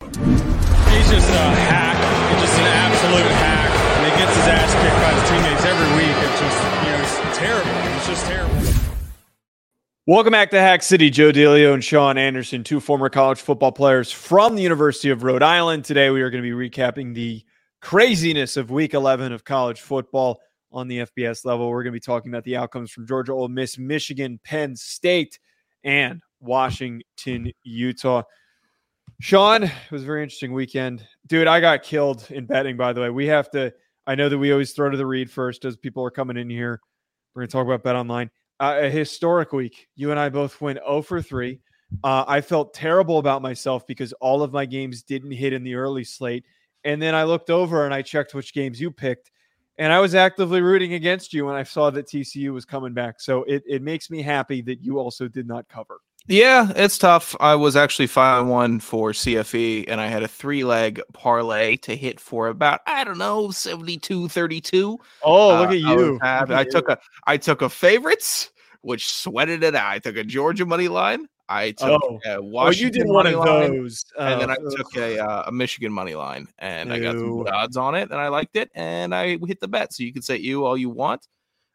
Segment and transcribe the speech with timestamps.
[0.00, 1.96] He's just a hack,
[2.32, 3.70] He's just an absolute hack.
[3.98, 6.16] And he gets his ass kicked by his teammates every week.
[6.24, 7.96] It's just, you know, it's terrible.
[7.96, 8.56] It's just terrible.
[10.06, 11.10] Welcome back to Hack City.
[11.10, 15.42] Joe DeLeone and Sean Anderson, two former college football players from the University of Rhode
[15.42, 15.84] Island.
[15.84, 17.44] Today we are going to be recapping the
[17.82, 20.40] craziness of week 11 of college football
[20.72, 21.68] on the FBS level.
[21.68, 25.38] We're going to be talking about the outcomes from Georgia, Ole Miss, Michigan, Penn State,
[25.84, 28.22] and Washington, Utah.
[29.20, 31.06] Sean, it was a very interesting weekend.
[31.26, 33.10] Dude, I got killed in betting, by the way.
[33.10, 33.70] We have to,
[34.06, 36.48] I know that we always throw to the read first as people are coming in
[36.48, 36.80] here.
[37.34, 38.30] We're going to talk about Bet Online.
[38.58, 39.88] Uh, a historic week.
[39.94, 41.60] You and I both went 0 for 3.
[42.02, 45.74] Uh, I felt terrible about myself because all of my games didn't hit in the
[45.74, 46.46] early slate.
[46.84, 49.30] And then I looked over and I checked which games you picked.
[49.76, 53.20] And I was actively rooting against you when I saw that TCU was coming back.
[53.20, 56.00] So it, it makes me happy that you also did not cover.
[56.26, 57.34] Yeah, it's tough.
[57.40, 61.96] I was actually five one for CFE, and I had a three leg parlay to
[61.96, 64.98] hit for about I don't know 72 32.
[65.22, 66.18] Oh, look uh, at you!
[66.22, 68.50] I, look I took a I took a favorites,
[68.82, 69.90] which sweated it out.
[69.90, 71.26] I took a Georgia money line.
[71.48, 72.20] I took oh.
[72.24, 75.44] a Washington oh, you did one of those, and then I oh, took a uh,
[75.48, 76.94] a Michigan money line, and Ew.
[76.94, 79.92] I got some odds on it, and I liked it, and I hit the bet.
[79.92, 81.26] So you can say you all you want.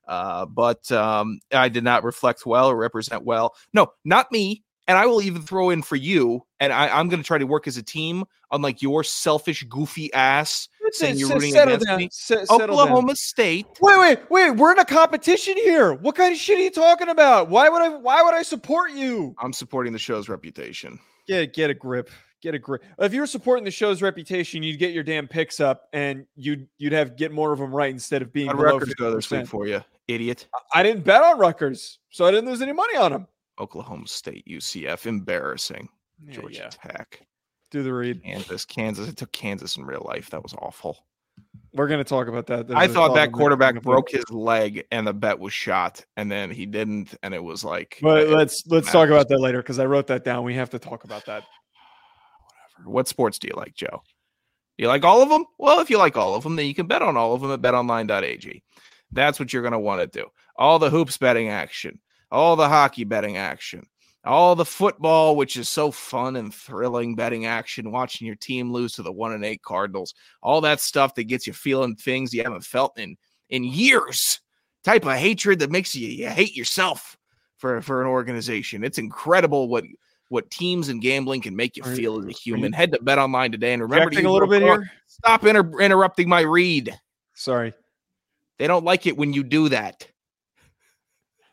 [0.07, 3.55] Uh, but um, I did not reflect well or represent well.
[3.73, 4.63] No, not me.
[4.87, 6.45] And I will even throw in for you.
[6.59, 10.13] And I, am going to try to work as a team, unlike your selfish, goofy
[10.13, 11.97] ass saying you're rooting against down.
[11.97, 12.05] me.
[12.05, 13.15] S- Oklahoma down.
[13.15, 13.65] State.
[13.81, 14.51] Wait, wait, wait.
[14.51, 15.93] We're in a competition here.
[15.93, 17.49] What kind of shit are you talking about?
[17.49, 17.89] Why would I?
[17.89, 19.35] Why would I support you?
[19.39, 20.99] I'm supporting the show's reputation.
[21.27, 22.11] Get get a grip
[22.45, 22.83] get a grip.
[22.99, 26.67] If you were supporting the show's reputation, you'd get your damn picks up and you'd
[26.77, 28.47] you'd have get more of them right instead of being.
[28.47, 30.47] How records go this week for you, idiot?
[30.73, 33.27] I didn't bet on Rutgers, so I didn't lose any money on them.
[33.59, 35.87] Oklahoma State, UCF, embarrassing.
[36.23, 36.91] Yeah, Georgia yeah.
[36.91, 37.21] Tech.
[37.71, 38.23] Do the read.
[38.23, 39.07] Kansas, Kansas.
[39.07, 40.29] It took Kansas in real life.
[40.29, 41.05] That was awful.
[41.73, 42.67] We're going to talk about that.
[42.67, 46.49] There's I thought that quarterback broke his leg and the bet was shot, and then
[46.49, 47.99] he didn't, and it was like.
[48.01, 50.45] But let's let's talk about that later because I wrote that down.
[50.45, 51.43] We have to talk about that.
[51.43, 51.49] Whatever.
[52.85, 54.01] What sports do you like, Joe?
[54.77, 55.45] Do you like all of them?
[55.57, 57.51] Well, if you like all of them, then you can bet on all of them
[57.51, 58.63] at betonline.ag.
[59.11, 60.27] That's what you're going to want to do.
[60.57, 61.99] All the hoops betting action,
[62.31, 63.85] all the hockey betting action,
[64.25, 68.93] all the football, which is so fun and thrilling betting action, watching your team lose
[68.93, 72.43] to the one and eight Cardinals, all that stuff that gets you feeling things you
[72.43, 73.15] haven't felt in
[73.49, 74.39] in years.
[74.83, 77.17] Type of hatred that makes you, you hate yourself
[77.57, 78.83] for, for an organization.
[78.83, 79.83] It's incredible what
[80.29, 82.73] what teams and gambling can make you are, feel as a human.
[82.73, 84.89] Head to Bet Online today and remember to a little bit here.
[85.07, 86.97] Stop inter- interrupting my read.
[87.35, 87.73] Sorry,
[88.59, 90.07] they don't like it when you do that.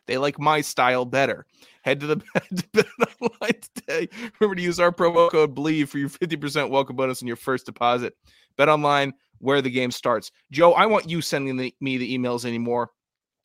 [0.07, 1.45] They like my style better.
[1.83, 2.15] Head to the
[2.73, 2.85] Bet
[3.21, 4.09] Online today.
[4.39, 7.37] Remember to use our promo code Believe for your fifty percent welcome bonus on your
[7.37, 8.13] first deposit.
[8.57, 10.31] Bet Online, where the game starts.
[10.51, 12.91] Joe, I want you sending the, me the emails anymore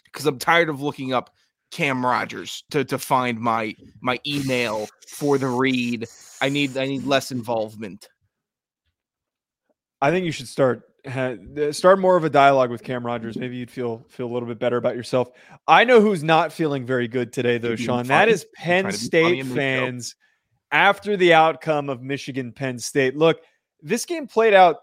[0.05, 1.31] because I'm tired of looking up
[1.71, 6.07] Cam Rogers to to find my my email for the read.
[6.41, 8.09] I need I need less involvement.
[10.01, 10.88] I think you should start
[11.73, 13.37] start more of a dialogue with Cam Rogers.
[13.37, 15.31] Maybe you'd feel feel a little bit better about yourself.
[15.67, 18.07] I know who's not feeling very good today though, Sean.
[18.07, 20.17] That is Penn State fans
[20.71, 23.17] after the outcome of Michigan Penn State.
[23.17, 23.41] Look,
[23.81, 24.77] this game played out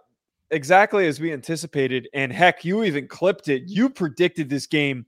[0.52, 3.64] exactly as we anticipated and heck, you even clipped it.
[3.66, 5.06] You predicted this game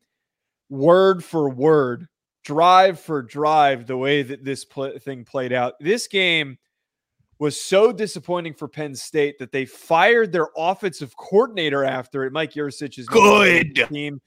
[0.69, 2.07] word for word,
[2.44, 5.75] drive for drive, the way that this pl- thing played out.
[5.79, 6.57] This game
[7.39, 12.34] was so disappointing for Penn State that they fired their offensive coordinator after it.
[12.34, 14.22] Mike Yurcich is good team.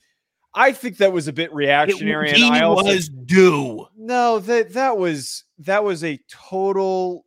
[0.54, 2.30] I think that was a bit reactionary.
[2.30, 3.86] It, and I also, was due.
[3.96, 7.24] No, that that was that was a total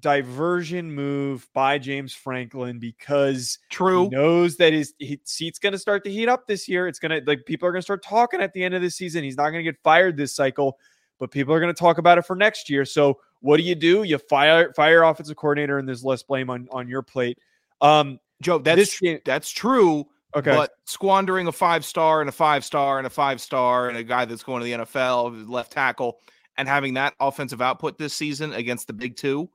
[0.00, 6.02] diversion move by James Franklin because true knows that his, his seat's going to start
[6.04, 6.88] to heat up this year.
[6.88, 8.90] It's going to like people are going to start talking at the end of the
[8.90, 9.22] season.
[9.22, 10.78] He's not going to get fired this cycle,
[11.18, 12.84] but people are going to talk about it for next year.
[12.84, 14.02] So what do you do?
[14.02, 17.38] You fire fire offensive coordinator, and there's less blame on on your plate.
[17.80, 20.06] Um, Joe, that's that's true.
[20.36, 23.96] Okay, but squandering a five star and a five star and a five star and
[23.96, 26.18] a guy that's going to the NFL, left tackle,
[26.56, 29.48] and having that offensive output this season against the big two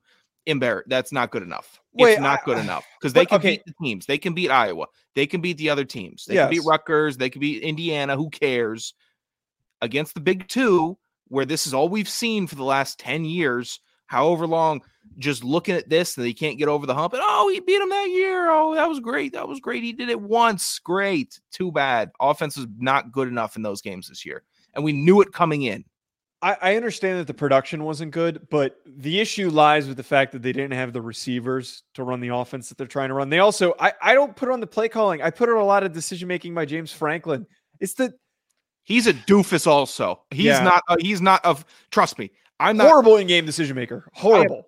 [0.47, 1.79] embar- that's not good enough.
[1.93, 3.51] Wait, it's not I- good enough because they can okay.
[3.51, 4.05] beat the teams.
[4.05, 4.87] They can beat Iowa.
[5.15, 6.25] They can beat the other teams.
[6.25, 6.65] They can beat Yes.
[6.65, 7.17] Rutgers.
[7.17, 8.15] They can beat Indiana.
[8.15, 8.93] Who cares?
[9.81, 10.97] Against the Big Two,
[11.29, 14.81] where this is all we've seen for the last 10 years, however long,
[15.17, 17.13] just looking at this and they can't get over the hump.
[17.13, 18.49] And oh, he beat him that year.
[18.49, 19.33] Oh, that was great.
[19.33, 19.83] That was great.
[19.83, 20.79] He did it once.
[20.79, 21.39] Great.
[21.51, 22.11] Too bad.
[22.19, 24.43] Offense was not good enough in those games this year.
[24.73, 25.85] And we knew it coming in.
[26.41, 30.31] I, I understand that the production wasn't good, but the issue lies with the fact
[30.31, 33.29] that they didn't have the receivers to run the offense that they're trying to run.
[33.29, 35.21] They also, I, I don't put it on the play calling.
[35.21, 37.45] I put it on a lot of decision making by James Franklin.
[37.81, 38.13] It's the
[38.83, 40.23] He's a doofus also.
[40.31, 40.63] He's Yeah.
[40.63, 42.31] not uh, he's not of trust me.
[42.59, 44.09] I'm not horrible in game decision maker.
[44.13, 44.65] Horrible.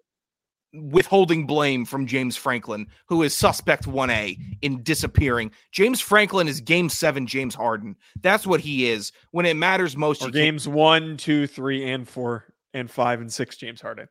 [0.73, 5.51] withholding blame from James Franklin, who is suspect 1A in disappearing.
[5.73, 7.97] James Franklin is game 7 James Harden.
[8.21, 9.11] That's what he is.
[9.31, 13.57] When it matters most, or games one, two, three, and four, and five, and six.
[13.57, 14.07] James Harden.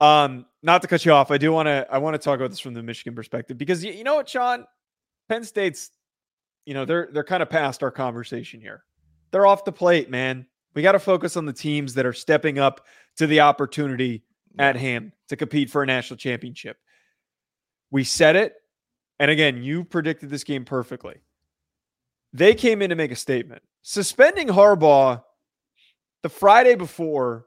[0.00, 1.86] Um, not to cut you off, I do want to.
[1.88, 4.28] I want to talk about this from the Michigan perspective because you, you know what,
[4.28, 4.64] Sean,
[5.28, 5.90] Penn State's,
[6.66, 8.82] you know, they're they're kind of past our conversation here.
[9.32, 10.46] They're off the plate, man.
[10.74, 12.86] We got to focus on the teams that are stepping up
[13.16, 14.22] to the opportunity
[14.58, 16.76] at hand to compete for a national championship.
[17.90, 18.54] We said it,
[19.18, 21.16] and again, you predicted this game perfectly.
[22.32, 25.22] They came in to make a statement, suspending Harbaugh
[26.22, 27.46] the Friday before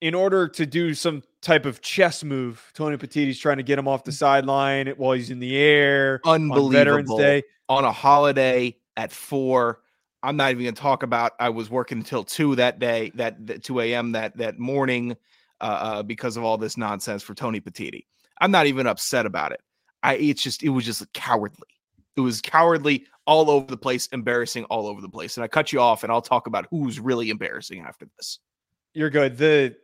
[0.00, 2.70] in order to do some type of chess move.
[2.74, 6.50] Tony Petitti's trying to get him off the sideline while he's in the air on
[6.70, 7.42] Veterans Day.
[7.68, 9.80] on a holiday at 4.
[10.24, 13.46] I'm not even going to talk about I was working until 2 that day, that,
[13.46, 14.12] that 2 a.m.
[14.12, 15.16] that that morning
[15.60, 18.06] uh, uh, because of all this nonsense for Tony Petitti.
[18.40, 19.60] I'm not even upset about it.
[20.02, 21.68] I it's just it was just cowardly.
[22.16, 25.36] It was cowardly all over the place, embarrassing all over the place.
[25.36, 28.38] And I cut you off, and I'll talk about who's really embarrassing after this.
[28.92, 29.36] You're good.
[29.36, 29.76] The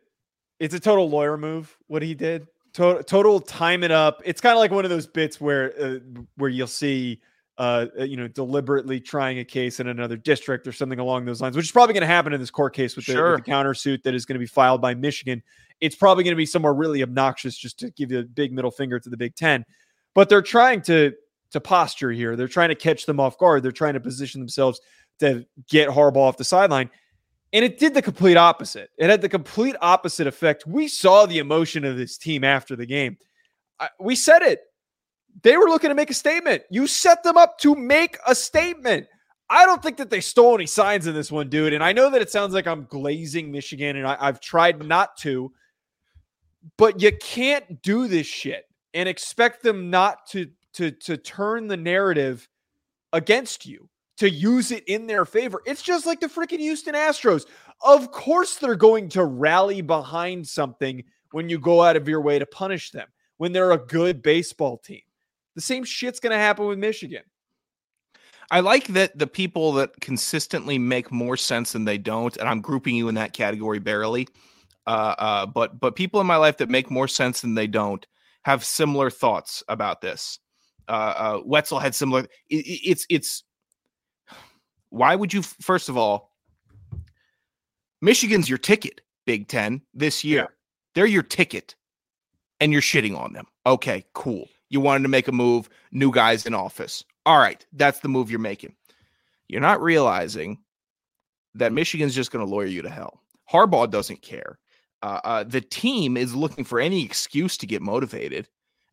[0.59, 2.47] it's a total lawyer move what he did.
[2.73, 4.21] Total, total time it up.
[4.23, 5.99] It's kind of like one of those bits where uh,
[6.37, 7.21] where you'll see
[7.57, 11.55] uh you know deliberately trying a case in another district or something along those lines,
[11.55, 13.35] which is probably going to happen in this court case with the, Sure.
[13.35, 15.43] with the countersuit that is going to be filed by Michigan.
[15.81, 18.71] It's probably going to be somewhere really obnoxious just to give you a big middle
[18.71, 19.65] finger to the Big 10.
[20.13, 21.13] But they're trying to
[21.51, 22.35] to posture here.
[22.35, 23.61] They're trying to catch them off guard.
[23.63, 24.79] They're trying to position themselves
[25.19, 26.89] to get Harbaugh off the sideline.
[27.53, 28.89] And it did the complete opposite.
[28.97, 30.65] It had the complete opposite effect.
[30.65, 33.17] We saw the emotion of this team after the game.
[33.79, 34.61] I, we said it.
[35.43, 36.63] They were looking to make a statement.
[36.69, 39.07] You set them up to make a statement.
[39.49, 41.73] I don't think that they stole any signs in this one, dude.
[41.73, 45.17] And I know that it sounds like I'm glazing Michigan, and I, I've tried not
[45.17, 45.51] to,
[46.77, 51.77] but you can't do this shit and expect them not to to to turn the
[51.77, 52.47] narrative
[53.13, 55.61] against you to use it in their favor.
[55.65, 57.45] It's just like the freaking Houston Astros.
[57.81, 62.37] Of course, they're going to rally behind something when you go out of your way
[62.37, 63.07] to punish them
[63.37, 65.01] when they're a good baseball team.
[65.55, 67.23] The same shit's going to happen with Michigan.
[68.49, 72.61] I like that the people that consistently make more sense than they don't, and I'm
[72.61, 74.27] grouping you in that category barely.
[74.87, 78.05] Uh, uh, but but people in my life that make more sense than they don't
[78.43, 80.39] have similar thoughts about this.
[80.89, 82.21] Uh, uh, Wetzel had similar.
[82.23, 82.25] i-
[82.55, 83.43] i- it's it's.
[84.89, 85.43] Why would you?
[85.43, 86.33] First of all,
[88.01, 90.39] Michigan's your ticket, Big Ten this year.
[90.41, 90.47] Yeah.
[90.95, 91.75] They're your ticket,
[92.59, 93.45] and you're shitting on them.
[93.65, 94.49] Okay, cool.
[94.71, 97.03] You wanted to make a move, new guys in office.
[97.25, 98.73] All right, that's the move you're making.
[99.49, 100.59] You're not realizing
[101.55, 103.19] that Michigan's just going to lawyer you to hell.
[103.51, 104.57] Harbaugh doesn't care.
[105.03, 108.47] Uh, uh, the team is looking for any excuse to get motivated.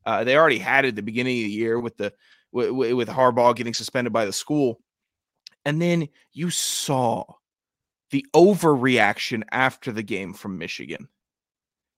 [0.05, 2.12] Uh, they already had it at the beginning of the year with the
[2.50, 4.81] with, with Harbaugh getting suspended by the school,
[5.64, 7.25] and then you saw
[8.11, 11.09] the overreaction after the game from Michigan.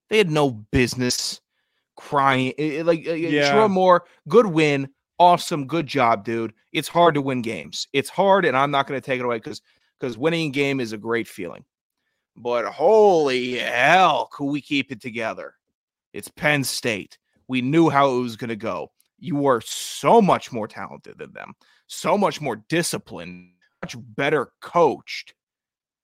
[0.09, 1.41] They had no business
[1.95, 2.53] crying.
[2.57, 3.51] eh, eh, Like uh, Yeah.
[3.51, 6.53] Sherrone Moore, good win, awesome, good job, dude.
[6.71, 7.87] It's hard to win games.
[7.93, 9.61] It's hard, and I'm not going to take it away because
[9.99, 11.63] because winning a game is a great feeling.
[12.35, 15.55] But holy hell, could we keep it together?
[16.13, 17.17] It's Penn State.
[17.47, 18.91] We knew how it was going to go.
[19.19, 21.53] You are so much more talented than them,
[21.87, 23.51] so much more disciplined,
[23.83, 25.35] much better coached.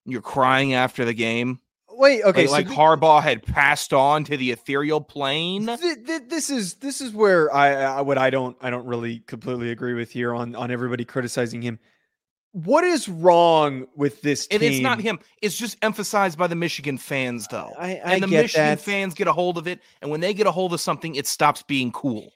[0.05, 1.59] You're crying after the game.
[1.97, 5.65] Wait, okay, like, like thi- Harbaugh had passed on to the ethereal plane.
[5.65, 9.19] Th- th- this is this is where I, I what I don't I don't really
[9.21, 11.79] completely agree with here on on everybody criticizing him.
[12.51, 14.61] What is wrong with this team?
[14.61, 15.19] And it's not him.
[15.41, 17.71] It's just emphasized by the Michigan fans, though.
[17.77, 18.79] I, I and the get Michigan that.
[18.79, 19.79] fans get a hold of it.
[20.01, 22.33] And when they get a hold of something, it stops being cool.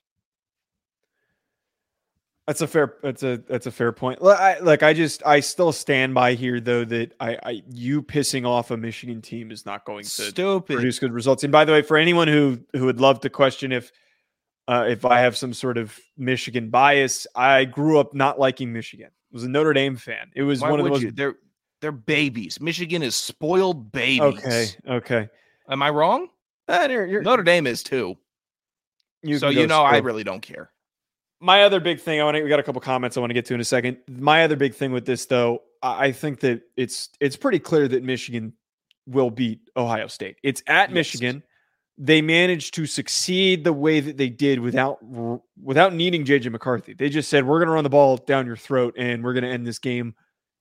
[2.48, 2.96] That's a fair.
[3.04, 4.20] That's a that's a fair point.
[4.22, 8.48] I, like I just I still stand by here though that I, I you pissing
[8.48, 10.76] off a Michigan team is not going to Stupid.
[10.76, 11.44] produce good results.
[11.44, 13.92] And by the way, for anyone who who would love to question if
[14.68, 19.08] uh, if I have some sort of Michigan bias, I grew up not liking Michigan.
[19.08, 20.32] I was a Notre Dame fan.
[20.36, 21.04] It was Why one of most.
[21.04, 21.12] you?
[21.12, 21.36] They're
[21.80, 22.60] they're babies.
[22.60, 24.22] Michigan is spoiled babies.
[24.22, 25.30] Okay, okay.
[25.70, 26.28] Am I wrong?
[26.68, 28.18] Uh, you're, you're, Notre Dame is too.
[29.22, 30.72] you so you know I really don't care.
[31.42, 33.34] My other big thing i want to we got a couple comments i want to
[33.34, 33.98] get to in a second.
[34.10, 38.04] My other big thing with this though i think that it's it's pretty clear that
[38.04, 38.54] michigan
[39.08, 40.38] will beat ohio state.
[40.44, 40.94] It's at Yes.
[40.94, 41.44] michigan.
[41.98, 45.00] They managed to succeed the way that they did without
[45.62, 46.94] without needing jj mccarthy.
[46.94, 49.44] They just said we're going to run the ball down your throat and we're going
[49.44, 50.16] to end this game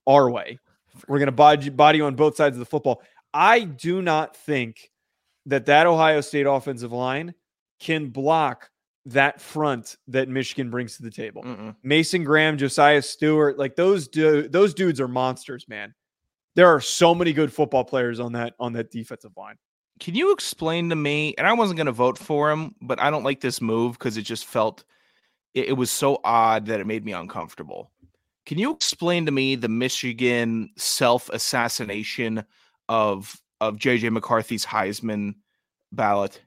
[0.06, 0.58] our way.
[1.06, 3.02] We're going to body, body you on both sides of the football.
[3.32, 4.90] I do not think
[5.46, 7.34] that that ohio state offensive line
[7.78, 8.70] can block
[9.07, 11.42] that front that Michigan brings to the table.
[11.42, 11.75] Mm-mm.
[11.83, 15.95] Mason Graham, Josaiah Stewart, like those du- those dudes are monsters, man.
[16.57, 19.57] There are so many good football players on that on that defensive line.
[20.00, 21.35] Can you explain to me?
[21.37, 24.16] And I wasn't going to vote for him, but I don't like this move because
[24.16, 24.85] it just felt
[25.54, 27.90] it, it was so odd that it made me uncomfortable.
[28.47, 32.45] Can you explain to me the Michigan self assassination
[32.88, 35.35] of of JJ McCarthy's Heisman
[35.92, 36.40] ballot?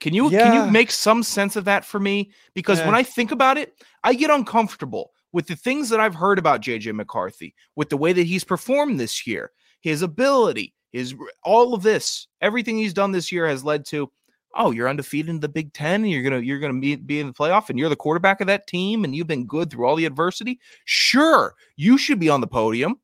[0.00, 2.32] Can you can you make some sense of that for me?
[2.54, 6.38] Because when I think about it, I get uncomfortable with the things that I've heard
[6.38, 11.14] about JJ McCarthy, with the way that he's performed this year, his ability, his
[11.44, 14.10] all of this, everything he's done this year has led to,
[14.56, 17.28] oh, you're undefeated in the Big Ten, and you're gonna you're gonna be, be in
[17.28, 19.96] the playoff, and you're the quarterback of that team, and you've been good through all
[19.96, 20.58] the adversity.
[20.86, 22.96] Sure, you should be on the podium.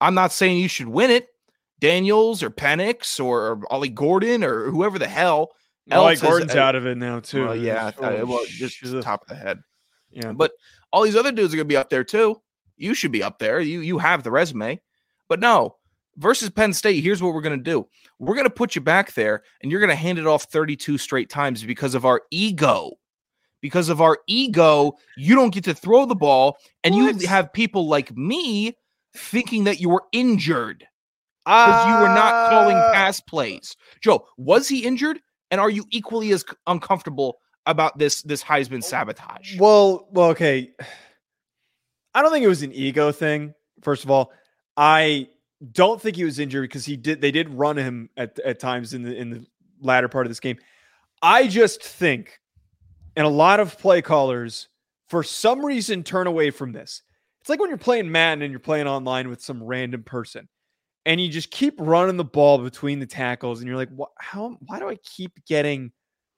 [0.00, 1.28] I'm not saying you should win it.
[1.80, 5.52] Daniels or Penix or, or Ollie Gordon or whoever the hell.
[5.86, 7.44] Like Gordon's uh, out of it now too.
[7.44, 9.60] well, yeah, oh, well, just a- top of the head.
[10.10, 10.32] yeah.
[10.32, 10.52] But
[10.92, 12.40] all these other dudes are going to be up there too.
[12.76, 13.60] You should be up there.
[13.60, 14.80] You you have the resume.
[15.28, 15.76] But no,
[16.16, 17.86] versus Penn State, here's what we're going to do.
[18.18, 20.98] We're going to put you back there and you're going to hand it off 32
[20.98, 22.92] straight times because of our ego.
[23.60, 27.20] Because of our ego, you don't get to throw the ball and What?
[27.22, 28.76] you have people like me
[29.16, 30.84] thinking that you were injured
[31.46, 32.90] because you were not calling Ah.
[32.92, 33.74] pass plays.
[34.02, 35.20] Joe, was he injured?
[35.54, 39.56] And are you equally as uncomfortable about this this Heisman oh, sabotage?
[39.56, 40.72] Well, well, okay.
[42.16, 43.54] I don't think it was an ego thing.
[43.80, 44.32] First of all,
[44.76, 45.28] I
[45.70, 47.20] don't think he was injured because he did.
[47.20, 49.46] They did run him at at times in the in the
[49.80, 50.58] latter part of this game.
[51.22, 52.40] I just think,
[53.14, 54.66] and a lot of play callers,
[55.06, 57.00] for some reason, turn away from this.
[57.42, 60.48] It's like when you're playing Madden and you're playing online with some random person,
[61.06, 64.10] and you just keep running the ball between the tackles, and you're like, "What?
[64.18, 64.56] How?
[64.66, 65.92] Why do I keep getting?"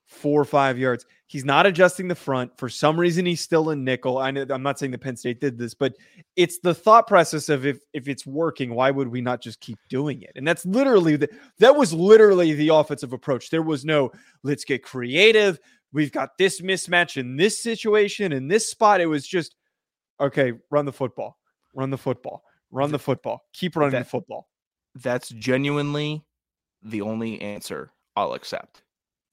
[0.07, 1.05] four or five yards.
[1.27, 2.57] He's not adjusting the front.
[2.57, 4.19] For some reason, he's still in nickel.
[4.19, 5.97] I know I'm not saying the Penn State did this, but
[6.37, 9.79] it's the thought process of if if it's working, why would we not just keep
[9.89, 10.31] doing it?
[10.37, 13.51] And that's literally the that was literally the offensive approach.
[13.51, 14.13] There was no
[14.45, 15.59] let's get creative.
[15.93, 19.01] We've got this mismatch in this situation in this spot.
[19.01, 19.57] It was just
[20.21, 21.37] okay, run the football,
[21.75, 24.49] run the football, run the football, keep running That- the football.
[25.03, 26.25] That's genuinely
[26.83, 28.83] the only answer I'll accept.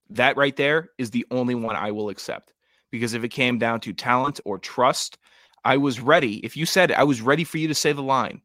[0.09, 2.53] That right there is the only one I will accept.
[2.91, 5.17] Because if it came down to talent or trust,
[5.65, 6.37] I was ready.
[6.45, 8.41] If you said I was ready for you to say the line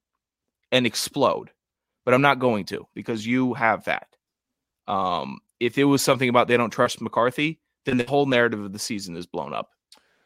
[0.71, 1.51] and explode,
[2.05, 4.07] but I'm not going to because you have that.
[4.87, 8.73] Um, if it was something about they don't trust McCarthy, then the whole narrative of
[8.73, 9.71] the season is blown up.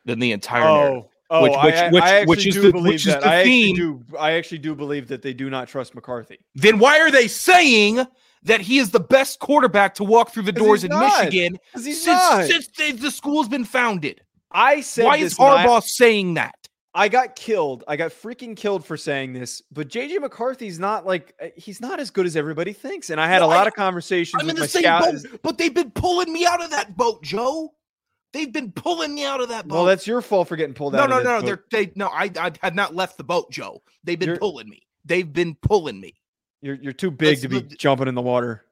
[0.04, 1.04] Then the entire narrative.
[1.34, 3.12] Oh, Which- I- which- I, which- I actually which is do the- believe which is
[3.14, 3.22] that.
[3.22, 4.04] the I actually do.
[4.18, 6.38] I actually do believe that they do not trust McCarthy.
[6.54, 8.06] Then why are they saying
[8.42, 11.24] that he is the best quarterback to walk through the doors in not.
[11.24, 14.20] Michigan since, since the, the school's been founded?
[14.50, 16.54] I said Why is Harbaugh saying that?
[16.94, 17.84] I got killed.
[17.88, 19.62] I got freaking killed for saying this.
[19.72, 23.08] But JJ McCarthy's not like uh, he's not as good as everybody thinks.
[23.08, 24.82] And I had No, a lot I- of conversations I'm with in my the same
[24.82, 25.22] scouts.
[25.26, 27.72] boat, but they've been pulling me out of that boat, Joe.
[28.32, 29.74] They've been pulling me out of that boat.
[29.76, 31.10] Well, that's your fault for getting pulled no, out.
[31.10, 31.70] no, of no, that They're boat.
[31.70, 32.08] they no.
[32.08, 33.82] I I have not left the boat, Joe.
[34.04, 34.82] They've been You're- pulling me.
[35.04, 36.14] They've been pulling me,
[36.60, 38.64] You're you're too big Let's to be look- jumping in the water.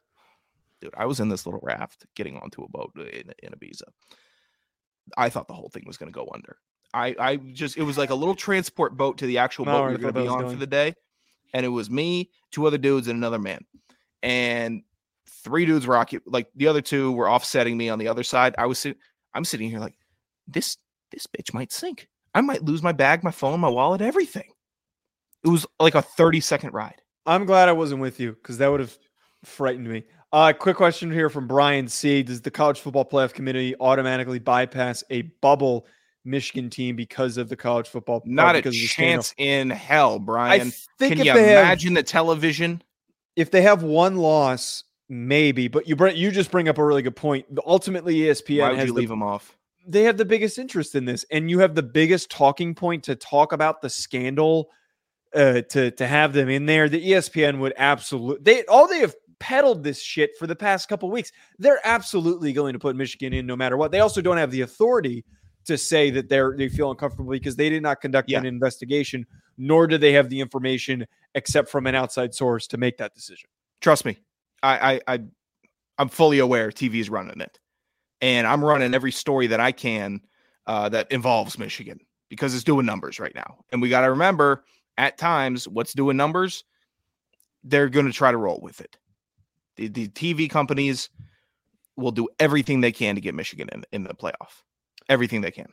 [0.81, 0.95] dude.
[0.97, 3.83] I was in this little raft getting onto a boat in, in Ibiza.
[5.17, 6.57] I thought the whole thing was going to go under.
[6.95, 9.87] I I just it was like a little transport boat to the actual No, boat
[9.87, 10.53] we were going to be on going.
[10.55, 10.95] for the day,
[11.53, 13.61] and it was me, two other dudes, and another man,
[14.23, 14.83] and
[15.45, 18.55] three dudes were occup- like the other two were offsetting me on the other side.
[18.59, 18.99] I was sitting,
[19.35, 19.95] I'm sitting here like
[20.47, 20.77] this
[21.13, 22.09] this bitch might sink.
[22.35, 24.51] I might lose my bag, my phone, my wallet, everything.
[25.45, 27.01] It was like a 30 second ride.
[27.27, 28.97] I'm glad I wasn't with you because that would have
[29.45, 30.05] frightened me.
[30.33, 32.23] Uh, quick question here from Brian C.
[32.23, 35.87] Does the college football playoff committee automatically bypass a bubble
[36.25, 38.23] Michigan team because of the college football.
[38.25, 40.73] Not a because of the chance in hell, I Brian.
[40.99, 42.83] think Can if you they have imagine the television?
[43.37, 45.69] if they have one loss, maybe.
[45.69, 47.45] But you bring you just bring up a really good point.
[47.67, 49.57] Ultimately, E Why ESPN would has you the leave them off?
[49.87, 53.17] they have the biggest interest in this and you have the biggest talking point to
[53.17, 54.69] talk about the scandal
[55.35, 59.15] uh to to have them in there the espn would absolutely they all they have
[59.39, 63.47] peddled this shit for the past couple weeks they're absolutely going to put michigan in
[63.47, 65.25] no matter what they also don't have the authority
[65.65, 68.39] to say that they're they feel uncomfortable because they did not conduct Yeah.
[68.39, 69.27] an investigation
[69.57, 73.49] nor do they have the information except from an outside source to make that decision
[73.81, 74.19] Trust me,
[74.63, 75.21] I, I, I
[75.99, 77.59] I'm fully aware TV's running it,
[78.21, 80.21] and I'm running every story that I can
[80.67, 83.59] uh, that involves Michigan because it's doing numbers right now.
[83.73, 84.65] And we got to remember,
[84.97, 86.65] at times, what's doing numbers,
[87.65, 88.97] they're going to try to roll with it.
[89.77, 91.11] The, the TV companies
[91.97, 94.63] will do everything they can to get Michigan in, in the playoff.
[95.09, 95.73] Everything they can.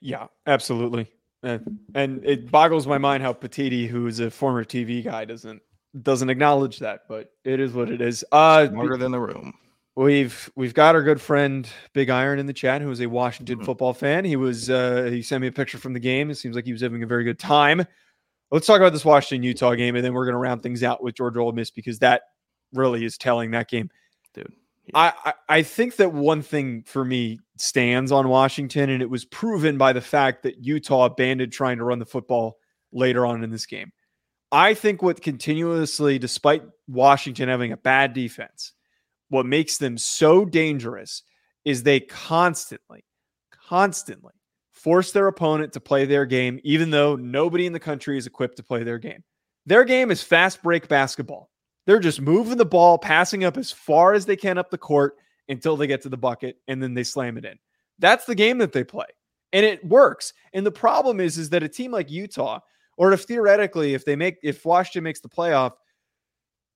[0.00, 1.10] Yeah, absolutely.
[1.42, 5.60] And, and it boggles my mind how Petitti, who's a former TV guy, doesn't
[6.02, 8.24] doesn't acknowledge that, but it is what it is.
[8.32, 9.54] Uh Smarter than the room.
[9.96, 13.60] we've we've got our good friend Big Iron in the chat, who is a Washington
[13.60, 13.64] Mhm.
[13.64, 14.24] football fan.
[14.24, 16.30] He was uh he sent me a picture from the game.
[16.30, 17.84] It seems like he was having a very good time.
[18.50, 21.14] Let's talk about this Washington Utah game, and then we're gonna round things out with
[21.14, 22.22] Georgia Ole Miss because that
[22.72, 23.88] really is telling that game.
[24.34, 24.52] Dude,
[24.94, 29.24] I, I I think that one thing for me stands on Washington, and it was
[29.24, 32.58] proven by the fact that Utah abandoned trying to run the football
[32.92, 33.92] later on in this game.
[34.54, 38.72] I think what continuously, despite Washington having a bad defense,
[39.28, 41.24] what makes them so dangerous
[41.64, 43.04] is they constantly,
[43.50, 44.32] constantly
[44.70, 48.56] force their opponent to play their game, even though nobody in the country is equipped
[48.58, 49.24] to play their game.
[49.66, 51.50] Their game is fast break basketball.
[51.84, 55.16] They're just moving the ball, passing up as far as they can up the court
[55.48, 57.58] until they get to the bucket, and then they slam it in.
[57.98, 59.06] That's the game that they play.
[59.52, 60.32] And it works.
[60.52, 62.60] And the problem is, is that a team like Utah,
[62.96, 65.72] or if theoretically, if they make if Washington makes the playoff,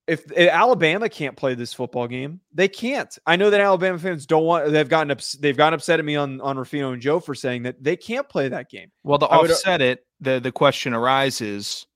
[0.07, 3.17] if, if Alabama can't play this football game, they can't.
[3.27, 4.73] I know that Alabama fans don't want.
[4.73, 7.65] They've gotten ups, they've gotten upset at me on on Rufino and Joe for saying
[7.65, 8.91] that they can't play that game.
[9.05, 11.87] Well, to would- uh, offset it, the the question arises: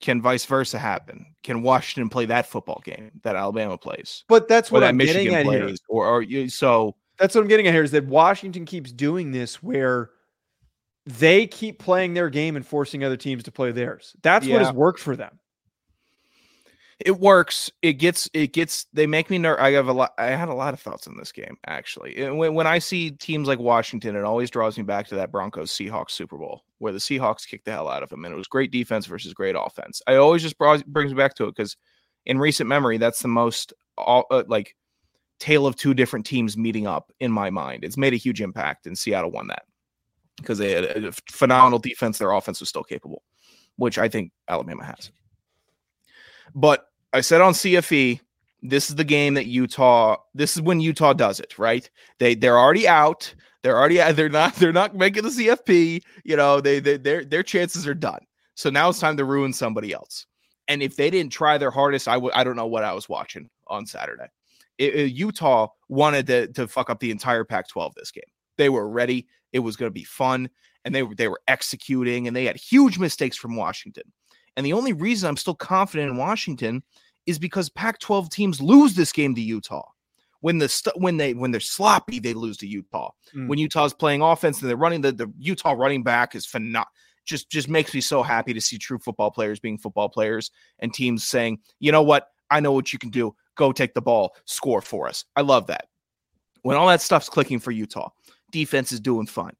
[0.00, 1.26] Can vice versa happen?
[1.42, 5.28] Can Washington play that football game that Alabama plays, But that's what that I'm getting
[5.28, 5.76] Michigan at here.
[5.90, 6.96] or or you, so?
[7.18, 10.10] That's what I'm getting at here is that Washington keeps doing this where
[11.06, 14.14] they keep playing their game and forcing other teams to play theirs.
[14.22, 15.38] That's what has worked for them.
[17.04, 17.70] It works.
[17.82, 18.30] It gets.
[18.32, 18.86] It gets.
[18.92, 19.62] They make me nervous.
[19.62, 20.14] I have a lot.
[20.16, 22.30] I had a lot of thoughts on this game actually.
[22.30, 25.72] When when I see teams like Washington, it always draws me back to that Broncos
[25.72, 28.46] Seahawks Super Bowl where the Seahawks kicked the hell out of them, and it was
[28.46, 30.02] great defense versus great offense.
[30.06, 31.76] I always just brought, brings me back to it because
[32.26, 34.76] in recent memory, that's the most all, uh, like
[35.40, 37.84] tale of two different teams meeting up in my mind.
[37.84, 39.64] It's made a huge impact, and Seattle won that
[40.36, 42.18] because they had a phenomenal defense.
[42.18, 43.22] Their offense was still capable,
[43.76, 45.10] which I think Alabama has.
[46.54, 48.20] But I said on CFE,
[48.62, 50.16] this is the game that Utah.
[50.34, 51.88] This is when Utah does it, right?
[52.18, 53.32] They they're already out.
[53.62, 56.02] They're already they're not they're not making the CFP.
[56.24, 58.20] You know, they, they their their chances are done.
[58.54, 60.26] So now it's time to ruin somebody else.
[60.68, 63.08] And if they didn't try their hardest, I would I don't know what I was
[63.08, 64.26] watching on Saturday.
[64.78, 68.24] It- it- uh, Utah wanted to to fuck up the entire Pac-12 this game.
[68.56, 69.26] They were ready.
[69.54, 70.50] It was going to be fun,
[70.84, 74.12] and they were they were executing, and they had huge mistakes from Washington.
[74.56, 76.82] And the only reason I'm still confident in Washington
[77.26, 79.88] is because Pac-12 teams lose this game to Utah.
[80.40, 83.12] When the st- when they when they're sloppy, they lose to Utah.
[83.34, 83.48] Mm.
[83.48, 86.84] When Utah's playing offense and they're running the, the Utah running back is phenomenal.
[87.24, 90.92] Just just makes me so happy to see true football players being football players and
[90.92, 93.34] teams saying, you know what, I know what you can do.
[93.54, 95.24] Go take the ball, score for us.
[95.34, 95.86] I love that.
[96.60, 98.10] When all that stuff's clicking for Utah,
[98.54, 99.56] defense is doing fine.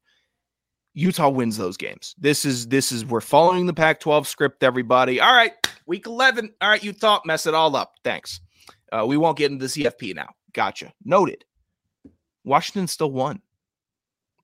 [0.93, 2.15] Utah wins those games.
[2.17, 4.63] This is this is we're following the Pac-12 script.
[4.63, 5.51] Everybody, all right.
[5.85, 6.51] Week 11.
[6.61, 7.95] All right, Utah, mess it all up.
[8.03, 8.39] Thanks.
[8.91, 10.29] Uh, we won't get into the CFP now.
[10.53, 10.93] Gotcha.
[11.03, 11.43] Noted.
[12.45, 13.41] Washington still won.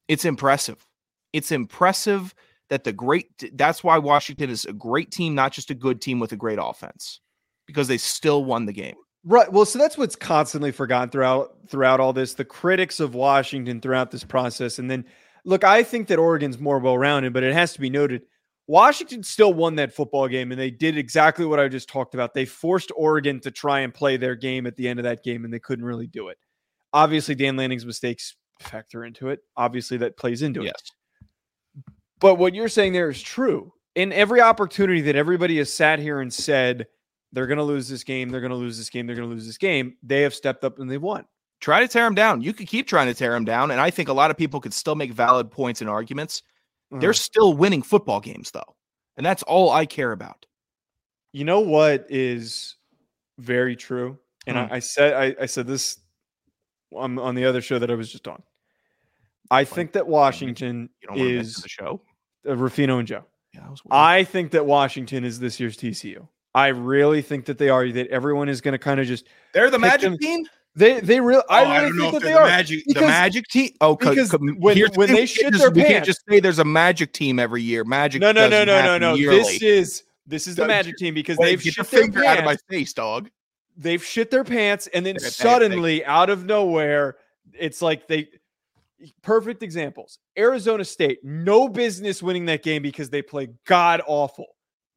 [0.10, 0.86] It's impressive.
[1.32, 2.36] It's impressive
[2.70, 3.28] that the great.
[3.58, 6.60] That's why Washington is a great team, not just a good team with a great
[6.62, 7.22] offense,
[7.66, 8.98] because they still won the game.
[9.23, 9.51] Right.
[9.51, 12.34] Well, so that's what's constantly forgotten throughout throughout all this.
[12.34, 15.05] The critics of Washington throughout this process, and then
[15.45, 18.23] look, I think that Oregon's more well rounded, but it has to be noted.
[18.67, 22.34] Washington still won that football game, and they did exactly what I just talked about.
[22.34, 25.43] They forced Oregon to try and play their game at the end of that game,
[25.43, 26.38] and they couldn't really do it.
[26.93, 29.39] Obviously, Dan Lanning's mistakes factor into it.
[29.57, 30.65] Obviously, that plays into it.
[30.67, 30.81] Yes.
[32.19, 33.73] But what you're saying there is true.
[33.95, 36.88] In every opportunity that everybody has sat here and said
[37.34, 39.34] they're going to lose this game, they're going to lose this game, they're going to
[39.34, 41.26] lose this game, they have stepped up and they've won.
[41.60, 42.41] Try to tear them down.
[42.41, 44.60] You could keep trying to tear them down, and I think a lot of people
[44.60, 46.41] could still make valid points and arguments.
[46.91, 48.76] They're Uh, still winning football games, though,
[49.15, 50.46] and that's all I care about.
[51.34, 52.76] You know what is
[53.38, 54.17] very true,
[54.48, 54.74] and Hmm.
[54.74, 56.00] I, I said I, I said this
[56.94, 58.41] on on the other show that I was just on.
[59.50, 62.02] I think that Washington You don't want to mention is the show.
[62.48, 63.24] uh, Rufino and Joe.
[63.54, 63.91] Yeah, that was weird.
[63.94, 66.28] I think that Washington is this year's TCU.
[66.54, 67.88] I really think that they are.
[67.90, 70.46] That everyone is going to kind of just They're the Magic them- team.
[70.76, 71.44] they they real.
[71.50, 72.46] Oh, I I, really don't know think that they the are.
[72.46, 72.84] Magic.
[72.88, 73.72] the Magic team.
[73.82, 76.22] Oh, 'cause- because 'cause when- the when thing, they shit their just, we can't just
[76.30, 77.84] say there's a Magic team every year.
[77.84, 78.22] Magic.
[78.22, 79.14] No, no, no, no, no, no.
[79.16, 79.38] yearly.
[79.38, 82.26] This is this is the Magic team because Wait, they've get the shit their finger
[82.26, 83.30] out of my face, dog.
[83.78, 87.16] They've shit their pants, and then suddenly, out of nowhere,
[87.58, 88.28] it's like they.
[89.24, 90.20] Perfect examples.
[90.38, 94.46] Arizona State, no business winning that game because they play god awful.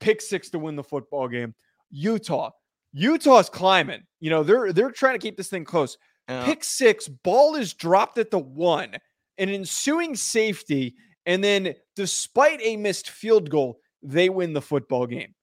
[0.01, 1.55] Pick six to win the football game.
[1.91, 2.51] Utah,
[2.93, 4.03] Utah's climbing.
[4.21, 5.97] You know they're they're trying to keep this thing close.
[6.29, 6.45] Yeah.
[6.45, 8.95] Pick six, ball is dropped at the one,
[9.39, 10.95] an ensuing safety,
[11.27, 15.35] and then despite a missed field goal, they win the football game.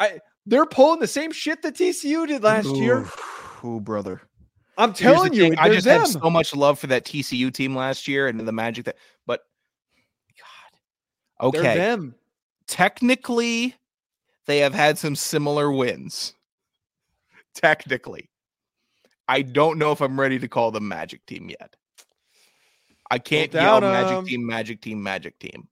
[0.00, 3.06] I they're pulling the same shit that TCU did last year.
[3.64, 4.22] Ooh, ooh, brother.
[4.78, 6.00] I'm telling you, I just them.
[6.00, 9.40] had so much love for that TCU team last year and the Magic that, but
[11.40, 11.76] God, They're okay.
[11.76, 12.14] them.
[12.68, 13.74] Technically,
[14.46, 16.34] they have had some similar wins.
[17.54, 18.30] Technically,
[19.28, 21.74] I don't know if I'm ready to call them Magic team yet.
[23.10, 25.68] I can't yell doubt Magic team, Magic team, Magic team.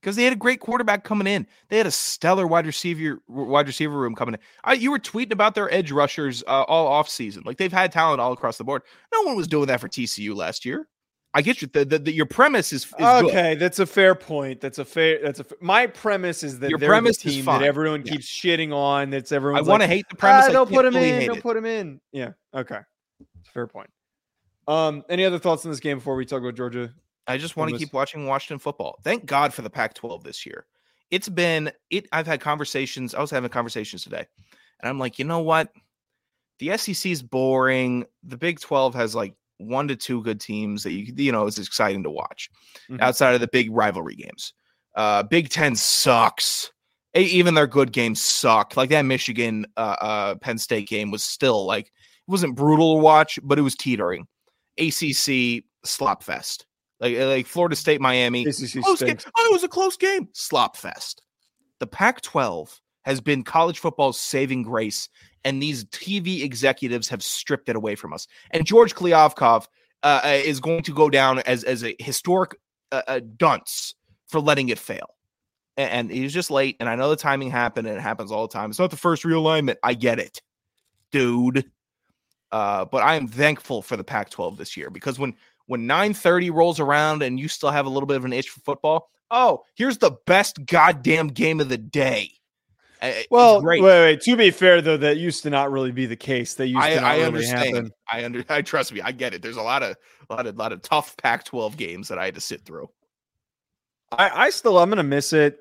[0.00, 1.46] Because they had a great quarterback coming in.
[1.68, 4.40] They had a stellar wide receiver wide receiver room coming in.
[4.64, 7.44] I, you were tweeting about their edge rushers uh, all off season.
[7.46, 8.82] Like they've had talent all across the board.
[9.12, 10.88] No one was doing that for TCU last year.
[11.34, 11.68] I get you.
[11.72, 13.24] The, the, the- your premise is, is good.
[13.26, 14.60] Okay, that's a fair point.
[14.60, 15.18] That's a fair.
[15.22, 18.12] That's a My premise is that Your premise the team that everyone Yeah.
[18.12, 19.10] keeps shitting on.
[19.10, 19.58] That's everyone.
[19.58, 20.46] I want to like, hate the premise.
[20.48, 21.26] Ah, don't put him fully in.
[21.26, 21.42] Don't it.
[21.42, 22.00] put him in.
[22.12, 22.32] Yeah.
[22.54, 22.80] Okay.
[23.54, 23.90] Fair point.
[24.68, 25.04] Um.
[25.08, 26.92] Any other thoughts on this game before we talk about Georgia?
[27.26, 28.98] I just want to keep watching Washington football.
[29.04, 30.66] Thank God for the Pac-12 this year.
[31.10, 32.08] It's been it.
[32.12, 33.14] I've had conversations.
[33.14, 34.26] I was having conversations today,
[34.80, 35.72] and I'm like, you know what?
[36.58, 38.06] The SEC is boring.
[38.22, 41.58] The Big 12 has like one to two good teams that you you know is
[41.58, 42.50] exciting to watch
[42.90, 43.00] Mhm.
[43.00, 44.52] outside of the big rivalry games.
[44.94, 46.70] Uh, Big Ten sucks.
[47.14, 48.76] Even their good games suck.
[48.76, 51.92] Like that Michigan uh, uh, Penn State game was still like it
[52.30, 54.26] wasn't brutal to watch, but it was teetering.
[54.78, 56.66] ACC slop fest.
[57.00, 59.18] Like like Florida State Miami ACC close game.
[59.38, 60.28] Oh, it was a close game.
[60.32, 61.22] Slop fest.
[61.80, 65.08] The Pac 12 has been college football's saving grace,
[65.44, 68.26] and these TV executives have stripped it away from us.
[68.50, 69.66] And George Kliavkoff
[70.02, 72.56] uh, uh, is going to go down as, as a historic
[72.92, 73.94] uh, uh, dunce
[74.28, 75.14] for letting it fail.
[75.76, 76.76] A- And, he was just late.
[76.80, 78.70] And I know the timing happened, and it happens all the time.
[78.70, 79.76] It's not the first realignment.
[79.82, 80.40] I get it,
[81.10, 81.70] dude.
[82.50, 85.34] Uh, but I am thankful for the Pac 12 this year because when
[85.66, 88.60] when 9:30 rolls around and you still have a little bit of an itch for
[88.60, 92.30] football, oh, here's the best goddamn game of the day.
[93.30, 94.20] Well, wait, wait.
[94.20, 96.54] To be fair, though, that used to not really be the case.
[96.54, 97.74] That used I, to not I really understand.
[97.74, 97.90] happen.
[98.10, 99.00] I under I trust me.
[99.00, 99.42] I get it.
[99.42, 99.96] There's a lot of
[100.30, 102.88] a lot of lot of tough Pac-12 games that I had to sit through.
[104.12, 105.58] I, I still, I'm gonna miss it,